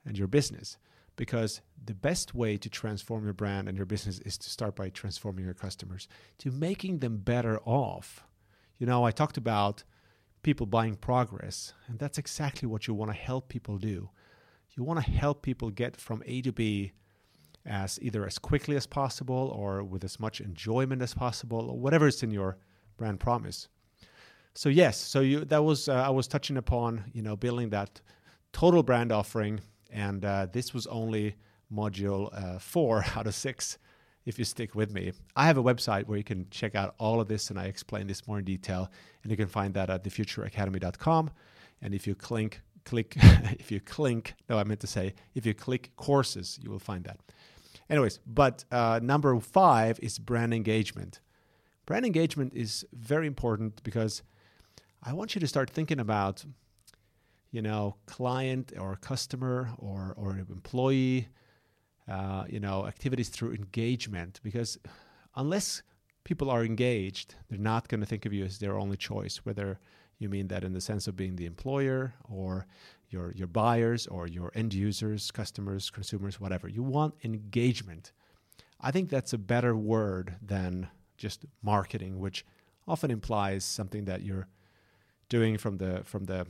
and 0.05 0.17
your 0.17 0.27
business 0.27 0.77
because 1.15 1.61
the 1.85 1.93
best 1.93 2.33
way 2.33 2.57
to 2.57 2.69
transform 2.69 3.23
your 3.23 3.33
brand 3.33 3.67
and 3.67 3.77
your 3.77 3.85
business 3.85 4.19
is 4.19 4.37
to 4.37 4.49
start 4.49 4.75
by 4.75 4.89
transforming 4.89 5.45
your 5.45 5.53
customers 5.53 6.07
to 6.37 6.49
making 6.49 6.99
them 6.99 7.17
better 7.17 7.59
off 7.65 8.25
you 8.79 8.87
know 8.87 9.05
i 9.05 9.11
talked 9.11 9.37
about 9.37 9.83
people 10.43 10.65
buying 10.65 10.95
progress 10.95 11.73
and 11.87 11.97
that's 11.99 12.17
exactly 12.17 12.67
what 12.67 12.87
you 12.87 12.93
want 12.93 13.11
to 13.11 13.17
help 13.17 13.49
people 13.49 13.77
do. 13.77 14.09
You 14.75 14.83
want 14.83 15.03
to 15.03 15.11
help 15.11 15.41
people 15.41 15.69
get 15.69 15.95
from 15.95 16.23
a 16.25 16.41
to 16.41 16.51
b 16.51 16.93
as 17.65 17.97
either 18.01 18.25
as 18.25 18.37
quickly 18.37 18.75
as 18.75 18.85
possible 18.85 19.53
or 19.55 19.83
with 19.83 20.03
as 20.03 20.19
much 20.19 20.41
enjoyment 20.41 21.01
as 21.01 21.13
possible 21.13 21.69
or 21.69 21.79
whatever 21.79 22.07
is 22.07 22.21
in 22.21 22.31
your 22.31 22.57
brand 22.97 23.19
promise. 23.19 23.69
So 24.53 24.69
yes 24.69 24.97
so 24.97 25.21
you 25.21 25.45
that 25.45 25.63
was 25.63 25.89
uh, 25.89 25.93
i 25.93 26.09
was 26.09 26.27
touching 26.27 26.57
upon 26.57 27.05
you 27.13 27.21
know 27.21 27.35
building 27.35 27.69
that 27.71 28.01
total 28.51 28.83
brand 28.83 29.11
offering 29.11 29.59
and 29.89 30.25
uh, 30.25 30.47
this 30.51 30.73
was 30.73 30.87
only 30.87 31.35
module 31.71 32.29
uh, 32.33 32.59
four 32.59 33.03
out 33.15 33.27
of 33.27 33.35
six 33.35 33.77
if 34.25 34.39
you 34.39 34.45
stick 34.45 34.75
with 34.75 34.91
me. 34.91 35.11
I 35.35 35.45
have 35.47 35.57
a 35.57 35.63
website 35.63 36.05
where 36.05 36.17
you 36.17 36.23
can 36.23 36.47
check 36.49 36.75
out 36.75 36.95
all 36.97 37.19
of 37.19 37.27
this 37.27 37.49
and 37.49 37.59
I 37.59 37.65
explain 37.65 38.07
this 38.07 38.27
more 38.27 38.39
in 38.39 38.45
detail. 38.45 38.89
And 39.23 39.31
you 39.31 39.37
can 39.37 39.47
find 39.47 39.73
that 39.73 39.89
at 39.89 40.03
thefutureacademy.com. 40.03 41.31
And 41.81 41.93
if 41.93 42.07
you 42.07 42.15
click, 42.15 42.61
click, 42.85 43.15
if 43.59 43.71
you 43.71 43.79
click, 43.79 44.35
no, 44.49 44.57
I 44.57 44.63
meant 44.63 44.79
to 44.81 44.87
say, 44.87 45.13
if 45.35 45.45
you 45.45 45.53
click 45.53 45.91
courses, 45.95 46.59
you 46.61 46.69
will 46.69 46.79
find 46.79 47.03
that. 47.05 47.19
Anyways, 47.89 48.19
but 48.25 48.63
uh, 48.71 48.99
number 49.03 49.37
five 49.39 49.99
is 50.01 50.17
brand 50.17 50.53
engagement. 50.53 51.19
Brand 51.85 52.05
engagement 52.05 52.53
is 52.55 52.85
very 52.93 53.27
important 53.27 53.83
because 53.83 54.23
I 55.01 55.11
want 55.11 55.35
you 55.35 55.41
to 55.41 55.47
start 55.47 55.69
thinking 55.69 55.99
about 55.99 56.45
you 57.53 57.61
know, 57.61 57.95
client 58.07 58.73
or 58.77 58.97
customer 58.97 59.69
or, 59.77 60.13
or 60.17 60.31
employee, 60.31 61.29
uh, 62.09 62.45
you 62.49 62.59
know, 62.59 62.85
activities 62.87 63.29
through 63.29 63.53
engagement. 63.53 64.39
Because 64.43 64.77
unless 65.35 65.83
people 66.23 66.49
are 66.49 66.63
engaged, 66.63 67.35
they're 67.49 67.59
not 67.59 67.87
going 67.87 68.01
to 68.01 68.07
think 68.07 68.25
of 68.25 68.33
you 68.33 68.45
as 68.45 68.59
their 68.59 68.77
only 68.77 68.97
choice, 68.97 69.37
whether 69.43 69.79
you 70.19 70.29
mean 70.29 70.47
that 70.47 70.63
in 70.63 70.73
the 70.73 70.81
sense 70.81 71.07
of 71.07 71.15
being 71.15 71.35
the 71.35 71.45
employer 71.45 72.13
or 72.29 72.65
your, 73.09 73.31
your 73.33 73.47
buyers 73.47 74.07
or 74.07 74.27
your 74.27 74.51
end 74.55 74.73
users, 74.73 75.31
customers, 75.31 75.89
consumers, 75.89 76.39
whatever. 76.39 76.67
You 76.67 76.83
want 76.83 77.15
engagement. 77.23 78.11
I 78.79 78.91
think 78.91 79.09
that's 79.09 79.33
a 79.33 79.37
better 79.37 79.75
word 79.75 80.35
than 80.41 80.89
just 81.17 81.45
marketing, 81.61 82.19
which 82.19 82.45
often 82.87 83.11
implies 83.11 83.63
something 83.63 84.05
that 84.05 84.23
you're 84.23 84.47
doing 85.29 85.57
from 85.57 85.77
the 85.77 86.01
from 86.03 86.25
the 86.25 86.45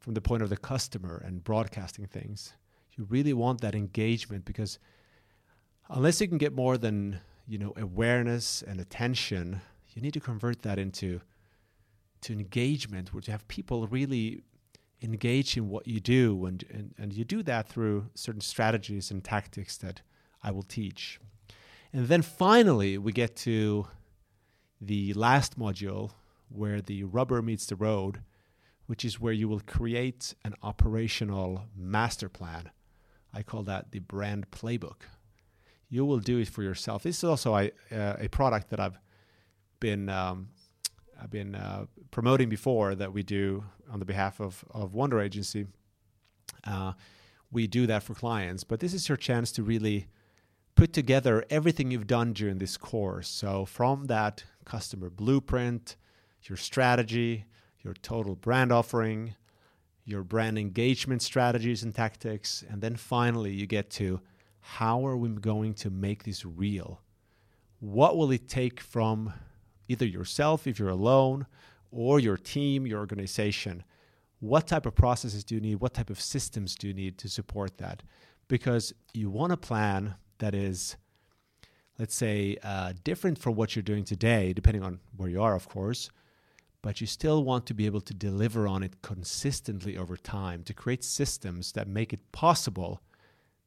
from 0.00 0.14
the 0.14 0.20
point 0.20 0.42
of 0.42 0.48
the 0.48 0.56
customer 0.56 1.22
and 1.24 1.44
broadcasting 1.44 2.06
things. 2.06 2.54
You 2.98 3.06
really 3.08 3.32
want 3.32 3.60
that 3.60 3.74
engagement 3.74 4.44
because 4.44 4.78
unless 5.88 6.20
you 6.20 6.28
can 6.28 6.36
get 6.36 6.52
more 6.54 6.76
than 6.76 7.20
you 7.46 7.56
know 7.56 7.72
awareness 7.76 8.62
and 8.62 8.80
attention, 8.80 9.60
you 9.94 10.02
need 10.02 10.14
to 10.14 10.20
convert 10.20 10.62
that 10.62 10.78
into 10.78 11.20
to 12.22 12.32
engagement, 12.32 13.14
where 13.14 13.22
you 13.24 13.30
have 13.30 13.46
people 13.46 13.86
really 13.86 14.42
engage 15.00 15.56
in 15.56 15.68
what 15.68 15.86
you 15.86 16.00
do, 16.00 16.44
and, 16.46 16.64
and 16.70 16.94
and 16.98 17.12
you 17.12 17.24
do 17.24 17.42
that 17.44 17.68
through 17.68 18.06
certain 18.14 18.40
strategies 18.40 19.10
and 19.12 19.22
tactics 19.22 19.76
that 19.76 20.02
I 20.42 20.50
will 20.50 20.64
teach. 20.64 21.20
And 21.92 22.08
then 22.08 22.22
finally, 22.22 22.98
we 22.98 23.12
get 23.12 23.36
to 23.36 23.86
the 24.80 25.14
last 25.14 25.58
module 25.58 26.10
where 26.48 26.80
the 26.80 27.04
rubber 27.04 27.40
meets 27.42 27.66
the 27.66 27.76
road 27.76 28.22
which 28.88 29.04
is 29.04 29.20
where 29.20 29.34
you 29.34 29.46
will 29.46 29.60
create 29.60 30.34
an 30.44 30.54
operational 30.62 31.66
master 31.76 32.28
plan. 32.28 32.70
I 33.32 33.42
call 33.42 33.62
that 33.64 33.92
the 33.92 34.00
brand 34.00 34.50
playbook. 34.50 35.02
You 35.88 36.04
will 36.04 36.18
do 36.18 36.38
it 36.38 36.48
for 36.48 36.62
yourself. 36.62 37.02
This 37.02 37.18
is 37.18 37.24
also 37.24 37.56
a, 37.56 37.70
uh, 37.90 38.16
a 38.18 38.28
product 38.28 38.70
that 38.70 38.80
I've 38.80 38.98
been 39.80 40.08
um, 40.08 40.48
I've 41.20 41.30
been 41.30 41.54
uh, 41.54 41.86
promoting 42.10 42.48
before 42.48 42.94
that 42.94 43.12
we 43.12 43.22
do 43.22 43.64
on 43.90 43.98
the 43.98 44.04
behalf 44.04 44.40
of 44.40 44.64
of 44.70 44.94
Wonder 44.94 45.20
Agency. 45.20 45.66
Uh, 46.64 46.92
we 47.50 47.66
do 47.66 47.86
that 47.86 48.02
for 48.02 48.14
clients, 48.14 48.64
but 48.64 48.80
this 48.80 48.92
is 48.92 49.08
your 49.08 49.16
chance 49.16 49.52
to 49.52 49.62
really 49.62 50.08
put 50.74 50.92
together 50.92 51.44
everything 51.50 51.90
you've 51.90 52.06
done 52.06 52.32
during 52.32 52.58
this 52.58 52.76
course. 52.76 53.28
So 53.28 53.64
from 53.64 54.04
that 54.06 54.44
customer 54.64 55.10
blueprint, 55.10 55.96
your 56.42 56.56
strategy, 56.56 57.46
your 57.82 57.94
total 57.94 58.36
brand 58.36 58.70
offering, 58.70 59.34
your 60.08 60.24
brand 60.24 60.58
engagement 60.58 61.20
strategies 61.20 61.82
and 61.82 61.94
tactics, 61.94 62.64
and 62.70 62.80
then 62.80 62.96
finally 62.96 63.52
you 63.52 63.66
get 63.66 63.90
to 63.90 64.18
how 64.60 65.06
are 65.06 65.18
we 65.18 65.28
going 65.28 65.74
to 65.74 65.90
make 65.90 66.24
this 66.24 66.46
real? 66.46 67.02
What 67.80 68.16
will 68.16 68.30
it 68.30 68.48
take 68.48 68.80
from 68.80 69.34
either 69.86 70.06
yourself 70.06 70.66
if 70.66 70.78
you're 70.78 70.88
alone 70.88 71.46
or 71.90 72.18
your 72.18 72.38
team, 72.38 72.86
your 72.86 73.00
organization? 73.00 73.84
What 74.40 74.66
type 74.66 74.86
of 74.86 74.94
processes 74.94 75.44
do 75.44 75.54
you 75.54 75.60
need? 75.60 75.76
What 75.76 75.92
type 75.92 76.08
of 76.08 76.20
systems 76.20 76.74
do 76.74 76.88
you 76.88 76.94
need 76.94 77.18
to 77.18 77.28
support 77.28 77.76
that? 77.76 78.02
Because 78.48 78.94
you 79.12 79.28
want 79.28 79.52
a 79.52 79.58
plan 79.58 80.14
that 80.38 80.54
is, 80.54 80.96
let's 81.98 82.14
say, 82.14 82.56
uh, 82.62 82.94
different 83.04 83.38
from 83.38 83.56
what 83.56 83.76
you're 83.76 83.82
doing 83.82 84.04
today, 84.04 84.54
depending 84.54 84.82
on 84.82 85.00
where 85.18 85.28
you 85.28 85.42
are, 85.42 85.54
of 85.54 85.68
course, 85.68 86.08
but 86.88 87.02
you 87.02 87.06
still 87.06 87.44
want 87.44 87.66
to 87.66 87.74
be 87.74 87.84
able 87.84 88.00
to 88.00 88.14
deliver 88.14 88.66
on 88.66 88.82
it 88.82 89.02
consistently 89.02 89.98
over 89.98 90.16
time 90.16 90.62
to 90.62 90.72
create 90.72 91.04
systems 91.04 91.72
that 91.72 91.86
make 91.86 92.14
it 92.14 92.32
possible, 92.32 93.02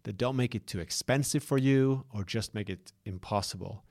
that 0.02 0.18
don't 0.18 0.36
make 0.36 0.56
it 0.56 0.66
too 0.66 0.80
expensive 0.80 1.44
for 1.44 1.60
you 1.60 2.04
or 2.12 2.24
just 2.24 2.56
make 2.56 2.68
it 2.68 2.92
impossible. 3.06 3.84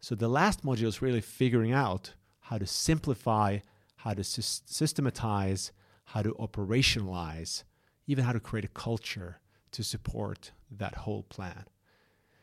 So 0.00 0.14
the 0.14 0.28
last 0.28 0.64
module 0.64 0.86
is 0.86 1.02
really 1.02 1.20
figuring 1.20 1.72
out 1.74 2.14
how 2.40 2.56
to 2.56 2.66
simplify, 2.66 3.58
how 3.96 4.14
to 4.14 4.24
sy- 4.24 4.62
systematize, 4.64 5.72
how 6.06 6.22
to 6.22 6.32
operationalize, 6.40 7.64
even 8.06 8.24
how 8.24 8.32
to 8.32 8.40
create 8.40 8.64
a 8.64 8.68
culture 8.68 9.40
to 9.72 9.84
support 9.84 10.52
that 10.70 10.94
whole 10.94 11.24
plan. 11.24 11.66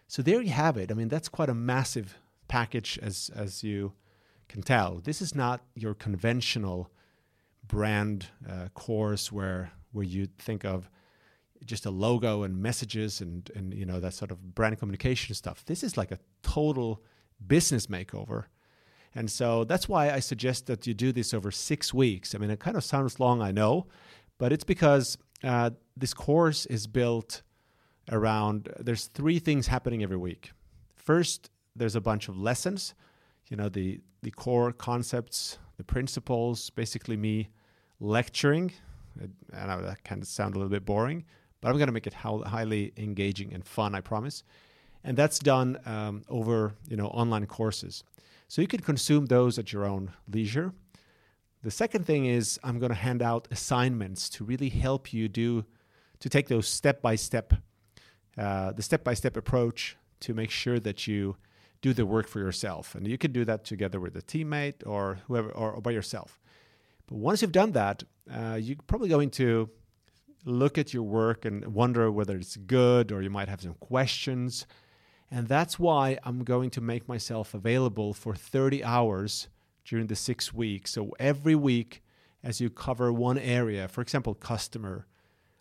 So 0.07 0.21
there 0.21 0.43
you 0.43 0.51
have 0.51 0.77
it. 0.77 0.91
I 0.91 0.93
mean, 0.93 1.07
that's 1.07 1.29
quite 1.29 1.49
a 1.49 1.55
massive 1.55 2.19
package 2.47 2.99
as 3.01 3.31
as 3.35 3.63
you 3.63 3.93
can 4.47 4.61
tell. 4.61 4.99
This 5.03 5.21
is 5.21 5.35
not 5.35 5.61
your 5.75 5.93
conventional 5.93 6.91
brand 7.67 8.27
uh, 8.49 8.67
course 8.73 9.31
where 9.31 9.71
where 9.91 10.05
you 10.05 10.27
think 10.37 10.63
of 10.63 10.89
just 11.65 11.85
a 11.85 11.89
logo 11.89 12.43
and 12.43 12.61
messages 12.61 13.21
and 13.21 13.49
and 13.55 13.73
you 13.73 13.85
know 13.85 13.99
that 13.99 14.13
sort 14.13 14.31
of 14.31 14.55
brand 14.55 14.79
communication 14.79 15.35
stuff. 15.35 15.65
This 15.65 15.83
is 15.83 15.97
like 15.97 16.11
a 16.11 16.19
total 16.43 17.03
business 17.45 17.87
makeover. 17.87 18.45
And 19.15 19.31
so 19.31 19.63
that's 19.63 19.89
why 19.89 20.11
I 20.11 20.19
suggest 20.19 20.67
that 20.67 20.85
you 20.85 20.93
do 20.93 21.11
this 21.11 21.33
over 21.33 21.49
six 21.49 21.93
weeks. 21.93 22.35
I 22.35 22.37
mean, 22.37 22.51
it 22.51 22.59
kind 22.59 22.77
of 22.77 22.83
sounds 22.83 23.19
long, 23.19 23.41
I 23.41 23.51
know, 23.51 23.87
but 24.37 24.51
it's 24.51 24.63
because 24.63 25.17
uh, 25.43 25.71
this 25.95 26.13
course 26.13 26.67
is 26.67 26.85
built 26.87 27.41
around 28.11 28.69
there's 28.79 29.05
three 29.07 29.39
things 29.39 29.67
happening 29.67 30.03
every 30.03 30.17
week. 30.17 30.51
First, 30.95 31.49
there's 31.75 31.95
a 31.95 32.01
bunch 32.01 32.27
of 32.27 32.37
lessons, 32.37 32.93
you 33.49 33.57
know, 33.57 33.69
the 33.69 34.01
the 34.23 34.31
core 34.31 34.71
concepts, 34.71 35.57
the 35.77 35.83
principles, 35.83 36.69
basically 36.71 37.17
me 37.17 37.49
lecturing. 37.99 38.73
I 39.53 39.65
know 39.65 39.81
that 39.81 40.03
kind 40.03 40.21
of 40.21 40.27
sound 40.27 40.55
a 40.55 40.57
little 40.57 40.69
bit 40.69 40.85
boring, 40.85 41.25
but 41.61 41.69
I'm 41.69 41.77
going 41.77 41.87
to 41.87 41.93
make 41.93 42.07
it 42.07 42.13
highly 42.13 42.93
engaging 42.97 43.53
and 43.53 43.65
fun, 43.65 43.95
I 43.95 44.01
promise. 44.01 44.43
And 45.03 45.15
that's 45.15 45.39
done 45.39 45.77
um, 45.85 46.23
over, 46.29 46.75
you 46.87 46.97
know, 46.97 47.07
online 47.07 47.45
courses. 47.45 48.03
So 48.47 48.61
you 48.61 48.67
can 48.67 48.81
consume 48.81 49.27
those 49.27 49.57
at 49.57 49.71
your 49.71 49.85
own 49.85 50.11
leisure. 50.31 50.73
The 51.63 51.71
second 51.71 52.05
thing 52.05 52.25
is 52.25 52.59
I'm 52.63 52.79
going 52.79 52.89
to 52.91 52.95
hand 52.95 53.21
out 53.21 53.47
assignments 53.51 54.29
to 54.31 54.43
really 54.43 54.69
help 54.69 55.13
you 55.13 55.27
do 55.27 55.65
to 56.19 56.29
take 56.29 56.47
those 56.47 56.67
step 56.67 57.01
by 57.01 57.15
step 57.15 57.53
the 58.37 58.81
step 58.81 59.03
by 59.03 59.13
step 59.13 59.35
approach 59.35 59.97
to 60.21 60.33
make 60.33 60.51
sure 60.51 60.79
that 60.79 61.07
you 61.07 61.35
do 61.81 61.93
the 61.93 62.05
work 62.05 62.27
for 62.27 62.39
yourself. 62.39 62.95
And 62.95 63.07
you 63.07 63.17
can 63.17 63.31
do 63.31 63.45
that 63.45 63.63
together 63.63 63.99
with 63.99 64.15
a 64.15 64.21
teammate 64.21 64.85
or 64.85 65.19
whoever 65.27 65.49
or, 65.51 65.73
or 65.73 65.81
by 65.81 65.91
yourself. 65.91 66.39
But 67.07 67.17
once 67.17 67.41
you've 67.41 67.51
done 67.51 67.71
that, 67.73 68.03
uh, 68.31 68.57
you're 68.61 68.77
probably 68.87 69.09
going 69.09 69.29
to 69.31 69.69
look 70.45 70.77
at 70.77 70.93
your 70.93 71.03
work 71.03 71.45
and 71.45 71.65
wonder 71.67 72.11
whether 72.11 72.35
it's 72.37 72.57
good 72.57 73.11
or 73.11 73.21
you 73.21 73.29
might 73.29 73.49
have 73.49 73.61
some 73.61 73.75
questions. 73.75 74.65
And 75.29 75.47
that's 75.47 75.77
why 75.77 76.17
I'm 76.23 76.43
going 76.43 76.69
to 76.71 76.81
make 76.81 77.07
myself 77.07 77.53
available 77.53 78.13
for 78.13 78.33
30 78.33 78.83
hours 78.83 79.49
during 79.85 80.07
the 80.07 80.15
six 80.15 80.53
weeks. 80.53 80.91
So 80.91 81.13
every 81.19 81.55
week, 81.55 82.01
as 82.43 82.61
you 82.61 82.69
cover 82.69 83.11
one 83.11 83.37
area, 83.37 83.87
for 83.87 84.01
example, 84.01 84.33
customer, 84.33 85.05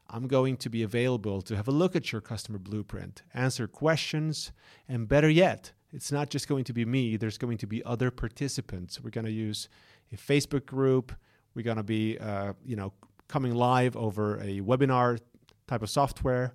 I'm 0.08 0.28
going 0.28 0.56
to 0.58 0.70
be 0.70 0.82
available 0.82 1.42
to 1.42 1.56
have 1.56 1.66
a 1.66 1.72
look 1.72 1.96
at 1.96 2.12
your 2.12 2.20
customer 2.20 2.58
blueprint, 2.58 3.22
answer 3.34 3.66
questions, 3.66 4.52
and 4.88 5.08
better 5.08 5.28
yet, 5.28 5.72
it's 5.96 6.12
not 6.12 6.28
just 6.28 6.46
going 6.46 6.64
to 6.64 6.74
be 6.74 6.84
me, 6.84 7.16
there's 7.16 7.38
going 7.38 7.56
to 7.56 7.66
be 7.66 7.82
other 7.84 8.10
participants. 8.10 9.00
We're 9.02 9.10
going 9.10 9.24
to 9.24 9.32
use 9.32 9.70
a 10.12 10.16
Facebook 10.16 10.66
group. 10.66 11.10
We're 11.54 11.62
going 11.62 11.78
to 11.78 11.82
be, 11.82 12.18
uh, 12.18 12.52
you 12.62 12.76
know, 12.76 12.92
coming 13.28 13.54
live 13.54 13.96
over 13.96 14.36
a 14.36 14.60
webinar 14.60 15.18
type 15.66 15.80
of 15.80 15.88
software. 15.88 16.54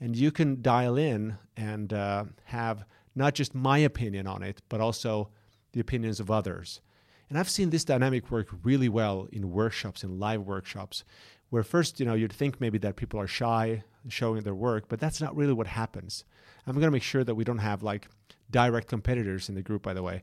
And 0.00 0.16
you 0.16 0.30
can 0.30 0.62
dial 0.62 0.96
in 0.96 1.38
and 1.56 1.92
uh, 1.92 2.26
have 2.44 2.84
not 3.16 3.34
just 3.34 3.52
my 3.52 3.78
opinion 3.78 4.28
on 4.28 4.44
it, 4.44 4.62
but 4.68 4.80
also 4.80 5.30
the 5.72 5.80
opinions 5.80 6.20
of 6.20 6.30
others. 6.30 6.80
And 7.28 7.36
I've 7.36 7.50
seen 7.50 7.70
this 7.70 7.84
dynamic 7.84 8.30
work 8.30 8.46
really 8.62 8.88
well 8.88 9.26
in 9.32 9.50
workshops, 9.50 10.04
in 10.04 10.20
live 10.20 10.42
workshops, 10.42 11.02
where 11.50 11.64
first, 11.64 11.98
you 11.98 12.06
know, 12.06 12.14
you'd 12.14 12.32
think 12.32 12.60
maybe 12.60 12.78
that 12.78 12.94
people 12.94 13.18
are 13.18 13.26
shy 13.26 13.82
showing 14.08 14.42
their 14.42 14.54
work, 14.54 14.84
but 14.88 15.00
that's 15.00 15.20
not 15.20 15.34
really 15.34 15.52
what 15.52 15.66
happens. 15.66 16.24
I'm 16.64 16.74
going 16.74 16.86
to 16.86 16.92
make 16.92 17.02
sure 17.02 17.24
that 17.24 17.34
we 17.34 17.44
don't 17.44 17.58
have 17.58 17.82
like 17.82 18.08
direct 18.50 18.88
competitors 18.88 19.48
in 19.48 19.54
the 19.54 19.62
group, 19.62 19.82
by 19.82 19.94
the 19.94 20.02
way. 20.02 20.22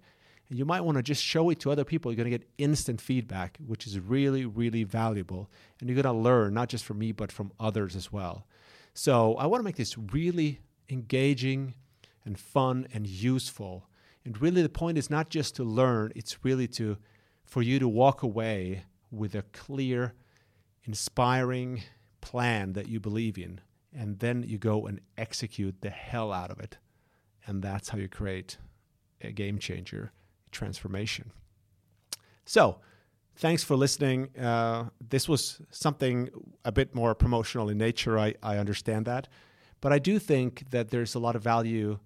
And 0.50 0.60
you 0.60 0.66
might 0.66 0.82
want 0.82 0.98
to 0.98 1.04
just 1.04 1.24
show 1.24 1.50
it 1.50 1.60
to 1.62 1.72
other 1.72 1.84
people. 1.84 2.12
You're 2.12 2.18
going 2.18 2.32
to 2.32 2.38
get 2.38 2.48
instant 2.58 3.02
feedback, 3.02 3.58
which 3.66 3.88
is 3.88 4.00
really, 4.00 4.46
really 4.46 4.84
valuable. 4.84 5.50
And 5.80 5.90
you're 5.90 6.02
going 6.02 6.16
to 6.16 6.22
learn, 6.22 6.54
not 6.54 6.70
just 6.70 6.86
from 6.86 7.00
me, 7.00 7.12
but 7.12 7.32
from 7.32 7.52
others 7.60 7.96
as 7.96 8.12
well. 8.12 8.46
So 8.94 9.36
I 9.36 9.48
want 9.48 9.60
to 9.60 9.66
make 9.66 9.76
this 9.76 9.98
really 9.98 10.60
engaging 10.90 11.74
and 12.26 12.38
fun 12.38 12.88
and 12.94 13.08
useful. 13.08 13.88
And 14.24 14.40
really, 14.40 14.62
the 14.62 14.70
point 14.70 14.98
is 14.98 15.10
not 15.10 15.30
just 15.30 15.56
to 15.56 15.64
learn, 15.64 16.12
it's 16.16 16.44
really 16.44 16.68
to 16.70 16.98
for 17.44 17.62
you 17.62 17.80
to 17.80 17.88
walk 17.88 18.24
away 18.24 18.84
with 19.12 19.36
a 19.36 19.44
clear 19.54 20.14
inspiring 20.84 21.84
plan 22.22 22.74
that 22.74 22.88
you 22.88 23.00
believe 23.00 23.38
in, 23.38 23.62
and 23.94 24.20
then 24.20 24.44
you 24.48 24.58
go 24.58 24.88
and 24.88 25.00
execute 25.18 25.82
the 25.82 25.90
hell 25.90 26.34
out 26.34 26.52
of 26.52 26.60
it. 26.60 26.78
And 27.48 27.62
that's 27.62 27.90
how 27.90 27.98
you 27.98 28.08
create 28.08 28.58
a 29.22 29.32
game 29.32 29.60
changer 29.60 30.12
transformation. 30.52 31.32
So, 32.46 32.80
thanks 33.36 33.64
for 33.64 33.76
listening. 33.76 34.36
Uh, 34.38 34.86
this 35.00 35.28
was 35.28 35.62
something 35.72 36.30
a 36.64 36.72
bit 36.72 36.96
more 36.96 37.16
promotional 37.16 37.70
in 37.70 37.78
nature. 37.78 38.18
I, 38.18 38.36
I 38.42 38.58
understand 38.58 39.06
that. 39.06 39.28
But 39.82 39.92
I 39.94 40.00
do 40.00 40.20
think 40.20 40.70
that 40.72 40.90
there's 40.90 41.16
a 41.16 41.20
lot 41.20 41.36
of 41.36 41.44
value 41.44 42.00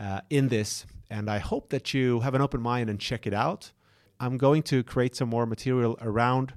uh, 0.00 0.20
in 0.30 0.48
this. 0.48 0.86
And 1.10 1.28
I 1.28 1.38
hope 1.38 1.70
that 1.70 1.92
you 1.92 2.20
have 2.20 2.34
an 2.34 2.40
open 2.40 2.62
mind 2.62 2.88
and 2.88 2.98
check 2.98 3.26
it 3.26 3.34
out. 3.34 3.72
I'm 4.18 4.38
going 4.38 4.62
to 4.64 4.82
create 4.82 5.16
some 5.16 5.28
more 5.28 5.46
material 5.46 5.98
around 6.00 6.54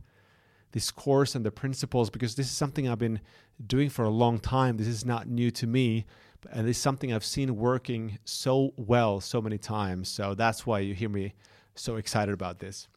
this 0.72 0.92
course 0.92 1.36
and 1.36 1.46
the 1.46 1.52
principles 1.52 2.10
because 2.10 2.36
this 2.36 2.48
is 2.48 2.52
something 2.52 2.88
I've 2.88 3.00
been 3.00 3.22
doing 3.66 3.90
for 3.90 4.06
a 4.06 4.10
long 4.10 4.40
time. 4.40 4.78
This 4.78 4.88
is 4.88 5.06
not 5.06 5.28
new 5.28 5.50
to 5.52 5.66
me, 5.66 6.06
and 6.52 6.68
it's 6.68 6.80
something 6.80 7.14
I've 7.14 7.26
seen 7.26 7.56
working 7.56 8.20
so 8.26 8.74
well 8.78 9.22
so 9.22 9.42
many 9.42 9.58
times. 9.58 10.10
So 10.10 10.34
that's 10.34 10.66
why 10.66 10.80
you 10.80 10.94
hear 10.94 11.10
me 11.10 11.34
so 11.76 11.96
excited 11.96 12.34
about 12.34 12.60
this. 12.60 12.88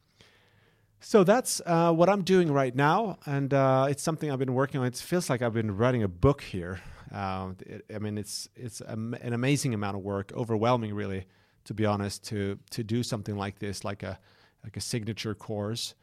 So 1.01 1.23
that's 1.23 1.61
uh, 1.65 1.93
what 1.93 2.09
I'm 2.09 2.23
doing 2.23 2.51
right 2.51 2.75
now, 2.75 3.19
and 3.25 3.55
uh, 3.55 3.87
it's 3.89 4.03
something 4.03 4.31
I've 4.31 4.41
been 4.41 4.55
working 4.55 4.81
on. 4.81 4.87
It 4.87 4.97
feels 4.97 5.31
like 5.31 5.43
I've 5.43 5.55
been 5.55 5.77
writing 5.77 6.03
a 6.03 6.09
book 6.09 6.43
here. 6.43 6.81
Uh, 7.15 7.51
it, 7.61 7.85
I 7.95 7.99
mean, 7.99 8.19
it's 8.19 8.49
it's 8.57 8.81
an 8.81 9.33
amazing 9.33 9.75
amount 9.75 9.97
of 9.97 10.03
work, 10.03 10.33
overwhelming, 10.35 10.93
really, 10.95 11.27
to 11.65 11.75
be 11.75 11.87
honest, 11.87 12.25
to 12.25 12.59
to 12.71 12.83
do 12.83 13.05
something 13.05 13.37
like 13.37 13.61
this, 13.61 13.85
like 13.85 14.03
a 14.03 14.19
like 14.65 14.77
a 14.77 14.81
signature 14.81 15.35
course 15.37 15.95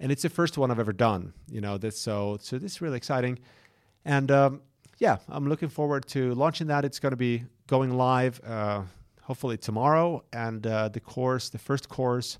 and 0.00 0.10
it's 0.10 0.22
the 0.22 0.30
first 0.30 0.58
one 0.58 0.70
I've 0.70 0.80
ever 0.80 0.92
done. 0.92 1.34
You 1.48 1.60
know, 1.60 1.78
this 1.78 2.00
so 2.00 2.38
so 2.40 2.58
this 2.58 2.72
is 2.72 2.80
really 2.80 2.96
exciting, 2.96 3.38
and 4.04 4.30
um, 4.30 4.62
yeah, 5.00 5.16
I'm 5.30 5.48
looking 5.48 5.70
forward 5.70 6.06
to 6.08 6.34
launching 6.34 6.66
that. 6.66 6.84
It's 6.84 6.98
going 7.00 7.12
to 7.12 7.16
be 7.16 7.44
going 7.66 7.96
live 7.96 8.38
uh, 8.44 8.82
hopefully 9.22 9.56
tomorrow, 9.56 10.22
and 10.30 10.64
uh, 10.66 10.90
the 10.90 11.00
course, 11.00 11.48
the 11.48 11.58
first 11.58 11.88
course, 11.88 12.38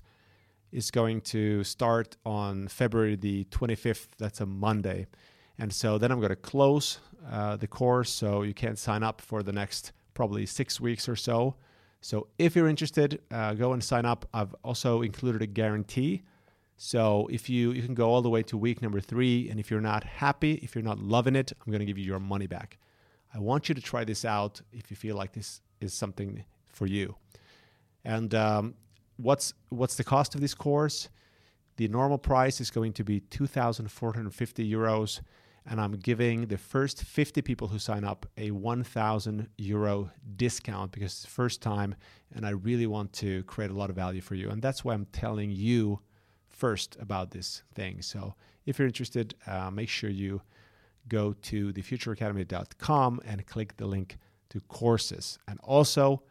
is 0.71 0.91
going 0.91 1.21
to 1.21 1.63
start 1.63 2.17
on 2.23 2.67
February 2.67 3.15
the 3.15 3.45
25th. 3.45 4.09
That's 4.19 4.41
a 4.41 4.45
Monday, 4.45 5.07
and 5.57 5.73
so 5.73 5.97
then 5.97 6.11
I'm 6.11 6.19
going 6.19 6.29
to 6.29 6.35
close 6.35 6.99
uh, 7.29 7.55
the 7.57 7.67
course, 7.67 8.11
so 8.11 8.43
you 8.43 8.53
can't 8.53 8.77
sign 8.77 9.01
up 9.01 9.21
for 9.21 9.41
the 9.41 9.51
next 9.51 9.91
probably 10.13 10.45
six 10.45 10.79
weeks 10.79 11.09
or 11.09 11.15
so. 11.15 11.55
So 11.99 12.27
if 12.37 12.55
you're 12.55 12.67
interested, 12.67 13.21
uh, 13.31 13.55
go 13.55 13.73
and 13.73 13.83
sign 13.83 14.05
up. 14.05 14.29
I've 14.35 14.53
also 14.63 15.01
included 15.01 15.41
a 15.41 15.47
guarantee 15.47 16.21
so 16.83 17.27
if 17.31 17.47
you 17.47 17.73
you 17.73 17.83
can 17.83 17.93
go 17.93 18.09
all 18.09 18.23
the 18.23 18.29
way 18.31 18.41
to 18.41 18.57
week 18.57 18.81
number 18.81 18.99
three, 18.99 19.47
and 19.51 19.59
if 19.59 19.69
you're 19.69 19.87
not 19.93 20.03
happy, 20.03 20.53
if 20.63 20.73
you're 20.73 20.83
not 20.83 20.97
loving 20.97 21.35
it, 21.35 21.53
I'm 21.53 21.71
going 21.71 21.79
to 21.81 21.85
give 21.85 21.99
you 21.99 22.03
your 22.03 22.19
money 22.19 22.47
back. 22.47 22.79
I 23.35 23.37
want 23.37 23.69
you 23.69 23.75
to 23.75 23.81
try 23.81 24.03
this 24.03 24.25
out 24.25 24.59
if 24.73 24.89
you 24.89 24.97
feel 24.97 25.15
like 25.15 25.31
this 25.31 25.61
is 25.79 25.93
something 25.93 26.43
for 26.69 26.87
you. 26.87 27.13
And 28.03 28.33
um, 28.33 28.73
what's 29.17 29.53
what's 29.69 29.95
the 29.95 30.03
cost 30.03 30.33
of 30.33 30.41
this 30.41 30.55
course? 30.55 31.09
The 31.75 31.87
normal 31.87 32.17
price 32.17 32.59
is 32.59 32.71
going 32.71 32.93
to 32.93 33.03
be 33.03 33.19
2,450 33.19 34.71
euros, 34.71 35.21
and 35.67 35.79
I'm 35.79 35.91
giving 35.91 36.47
the 36.47 36.57
first 36.57 37.03
50 37.03 37.43
people 37.43 37.67
who 37.67 37.77
sign 37.77 38.03
up 38.03 38.25
a 38.37 38.49
1,000 38.49 39.47
euro 39.59 40.09
discount 40.35 40.93
because 40.93 41.11
it's 41.11 41.21
the 41.21 41.27
first 41.27 41.61
time, 41.61 41.93
and 42.33 42.43
I 42.43 42.49
really 42.49 42.87
want 42.87 43.13
to 43.21 43.43
create 43.43 43.69
a 43.69 43.75
lot 43.75 43.91
of 43.91 43.95
value 43.95 44.21
for 44.21 44.33
you. 44.33 44.49
And 44.49 44.63
that's 44.63 44.83
why 44.83 44.95
I'm 44.95 45.05
telling 45.11 45.51
you 45.51 45.99
first 46.61 46.95
about 46.99 47.31
this 47.31 47.63
thing. 47.73 48.03
So 48.03 48.35
if 48.67 48.77
you're 48.77 48.87
interested, 48.87 49.33
uh, 49.47 49.71
make 49.71 49.89
sure 49.89 50.11
you 50.11 50.41
go 51.07 51.33
to 51.33 51.73
thefutureacademy.com 51.73 53.21
and 53.25 53.47
click 53.47 53.77
the 53.77 53.87
link 53.87 54.19
to 54.51 54.59
courses. 54.61 55.39
And 55.47 55.59
also, 55.63 56.21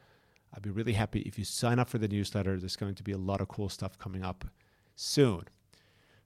I'd 0.55 0.63
be 0.63 0.71
really 0.71 0.93
happy 0.93 1.21
if 1.23 1.37
you 1.37 1.45
sign 1.45 1.81
up 1.81 1.89
for 1.89 1.99
the 1.99 2.07
newsletter. 2.07 2.57
There's 2.59 2.77
going 2.77 2.95
to 2.95 3.03
be 3.03 3.11
a 3.11 3.19
lot 3.19 3.41
of 3.41 3.49
cool 3.49 3.69
stuff 3.69 3.99
coming 3.99 4.25
up 4.25 4.45
soon. 4.95 5.43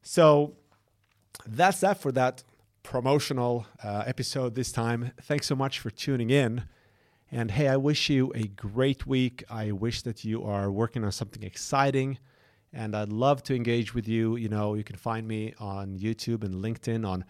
So 0.03 0.53
that's 1.47 1.81
that 1.81 1.97
for 2.03 2.13
that 2.13 2.45
promotional 2.83 3.67
uh, 3.83 4.05
episode 4.07 4.55
this 4.55 4.71
time. 4.71 5.13
Thanks 5.23 5.47
so 5.47 5.57
much 5.57 5.79
for 5.79 5.89
tuning 5.89 6.29
in. 6.29 6.65
And 7.33 7.53
hey, 7.53 7.69
I 7.69 7.79
wish 7.79 8.11
you 8.11 8.33
a 8.35 8.49
great 8.49 9.07
week. 9.07 9.45
I 9.49 9.73
wish 9.73 10.03
that 10.03 10.25
you 10.25 10.45
are 10.45 10.71
working 10.71 11.05
on 11.05 11.13
something 11.13 11.43
exciting. 11.43 12.19
And 12.75 12.95
I'd 12.95 13.11
love 13.11 13.43
to 13.45 13.55
engage 13.55 13.95
with 13.95 14.09
you. 14.09 14.37
You 14.37 14.49
know, 14.49 14.75
you 14.75 14.85
can 14.85 14.97
find 14.97 15.27
me 15.27 15.55
on 15.59 15.99
YouTube 15.99 16.43
and 16.45 16.57
LinkedIn, 16.57 17.07
on 17.09 17.25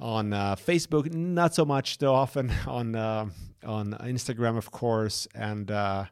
on 0.00 0.32
uh, 0.32 0.54
Facebook, 0.56 1.12
not 1.12 1.54
so 1.54 1.64
much 1.64 1.98
though. 1.98 2.14
Often 2.14 2.52
on 2.66 2.94
uh, 2.94 3.26
on 3.64 3.92
Instagram, 4.00 4.56
of 4.56 4.70
course, 4.70 5.26
and 5.34 5.70
uh, 5.70 6.04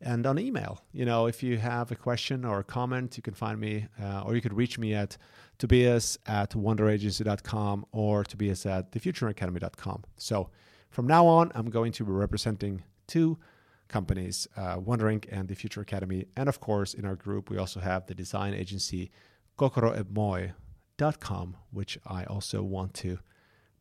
and 0.00 0.26
on 0.26 0.38
email. 0.38 0.82
You 0.92 1.04
know, 1.04 1.26
if 1.26 1.42
you 1.42 1.58
have 1.58 1.90
a 1.90 1.96
question 1.96 2.44
or 2.44 2.60
a 2.60 2.64
comment, 2.64 3.16
you 3.16 3.22
can 3.22 3.34
find 3.34 3.60
me, 3.60 3.86
uh, 4.02 4.22
or 4.22 4.34
you 4.34 4.40
could 4.40 4.54
reach 4.54 4.78
me 4.78 4.94
at 4.94 5.16
Tobias 5.58 6.18
at 6.26 6.50
wonderagency.com 6.50 7.86
or 7.92 8.24
Tobias 8.24 8.64
at 8.66 8.92
thefutureacademy.com. 8.92 10.04
So 10.16 10.50
from 10.90 11.06
now 11.06 11.26
on, 11.26 11.52
I'm 11.54 11.70
going 11.70 11.92
to 11.92 12.04
be 12.04 12.12
representing 12.12 12.82
two 13.06 13.38
companies, 13.90 14.48
uh, 14.56 14.76
Wondering 14.78 15.22
and 15.30 15.48
the 15.48 15.54
Future 15.54 15.82
Academy. 15.82 16.24
And 16.36 16.48
of 16.48 16.60
course, 16.60 16.94
in 16.94 17.04
our 17.04 17.16
group, 17.16 17.50
we 17.50 17.58
also 17.58 17.80
have 17.80 18.06
the 18.06 18.14
design 18.14 18.54
agency 18.54 19.10
kokoromoi.com, 19.58 21.56
which 21.70 21.98
I 22.06 22.24
also 22.24 22.62
want 22.62 22.94
to 22.94 23.18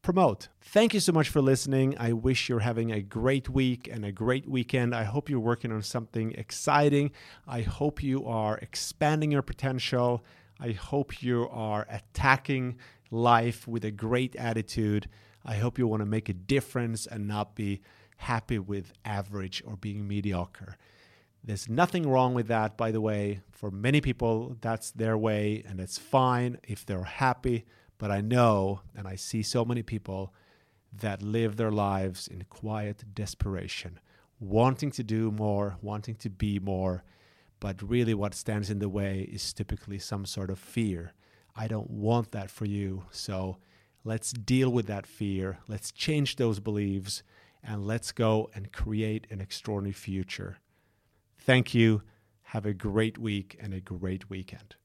promote. 0.01 0.49
Thank 0.61 0.93
you 0.93 0.99
so 0.99 1.11
much 1.11 1.29
for 1.29 1.41
listening. 1.41 1.95
I 1.97 2.13
wish 2.13 2.49
you're 2.49 2.59
having 2.59 2.91
a 2.91 3.01
great 3.01 3.49
week 3.49 3.89
and 3.91 4.03
a 4.03 4.11
great 4.11 4.49
weekend. 4.49 4.95
I 4.95 5.03
hope 5.03 5.29
you're 5.29 5.39
working 5.39 5.71
on 5.71 5.81
something 5.81 6.31
exciting. 6.33 7.11
I 7.47 7.61
hope 7.61 8.01
you 8.01 8.25
are 8.25 8.57
expanding 8.57 9.31
your 9.31 9.41
potential. 9.41 10.25
I 10.59 10.71
hope 10.71 11.21
you 11.21 11.47
are 11.49 11.85
attacking 11.89 12.77
life 13.11 13.67
with 13.67 13.85
a 13.85 13.91
great 13.91 14.35
attitude. 14.35 15.07
I 15.45 15.55
hope 15.55 15.77
you 15.77 15.87
want 15.87 16.01
to 16.01 16.05
make 16.05 16.29
a 16.29 16.33
difference 16.33 17.07
and 17.07 17.27
not 17.27 17.55
be 17.55 17.81
happy 18.19 18.59
with 18.59 18.93
average 19.05 19.63
or 19.65 19.75
being 19.75 20.07
mediocre. 20.07 20.77
There's 21.43 21.69
nothing 21.69 22.07
wrong 22.07 22.33
with 22.33 22.47
that, 22.47 22.77
by 22.77 22.91
the 22.91 23.01
way. 23.01 23.41
For 23.51 23.71
many 23.71 24.01
people, 24.01 24.57
that's 24.61 24.91
their 24.91 25.17
way, 25.17 25.63
and 25.67 25.79
it's 25.79 25.97
fine 25.97 26.57
if 26.67 26.85
they're 26.85 27.03
happy. 27.03 27.65
But 27.97 28.11
I 28.11 28.21
know, 28.21 28.81
and 28.95 29.07
I 29.07 29.15
see 29.15 29.41
so 29.41 29.63
many 29.63 29.83
people 29.83 30.33
that 30.91 31.21
live 31.21 31.55
their 31.55 31.71
lives 31.71 32.27
in 32.27 32.43
quiet 32.49 33.03
desperation, 33.13 33.99
wanting 34.39 34.91
to 34.91 35.03
do 35.03 35.31
more, 35.31 35.77
wanting 35.81 36.15
to 36.15 36.29
be 36.29 36.59
more, 36.59 37.03
but 37.59 37.81
really, 37.81 38.13
what 38.13 38.33
stands 38.33 38.69
in 38.69 38.79
the 38.79 38.89
way 38.89 39.27
is 39.31 39.53
typically 39.53 39.99
some 39.99 40.25
sort 40.25 40.49
of 40.49 40.59
fear. 40.59 41.13
I 41.55 41.67
don't 41.67 41.89
want 41.89 42.31
that 42.31 42.49
for 42.49 42.65
you. 42.65 43.03
So 43.11 43.57
let's 44.05 44.31
deal 44.31 44.69
with 44.69 44.87
that 44.87 45.05
fear. 45.05 45.57
Let's 45.67 45.91
change 45.91 46.37
those 46.37 46.59
beliefs 46.59 47.21
and 47.63 47.85
let's 47.85 48.11
go 48.11 48.49
and 48.53 48.71
create 48.71 49.27
an 49.29 49.41
extraordinary 49.41 49.93
future. 49.93 50.59
Thank 51.37 51.73
you. 51.73 52.03
Have 52.43 52.65
a 52.65 52.73
great 52.73 53.17
week 53.17 53.57
and 53.59 53.73
a 53.73 53.79
great 53.79 54.29
weekend. 54.29 54.75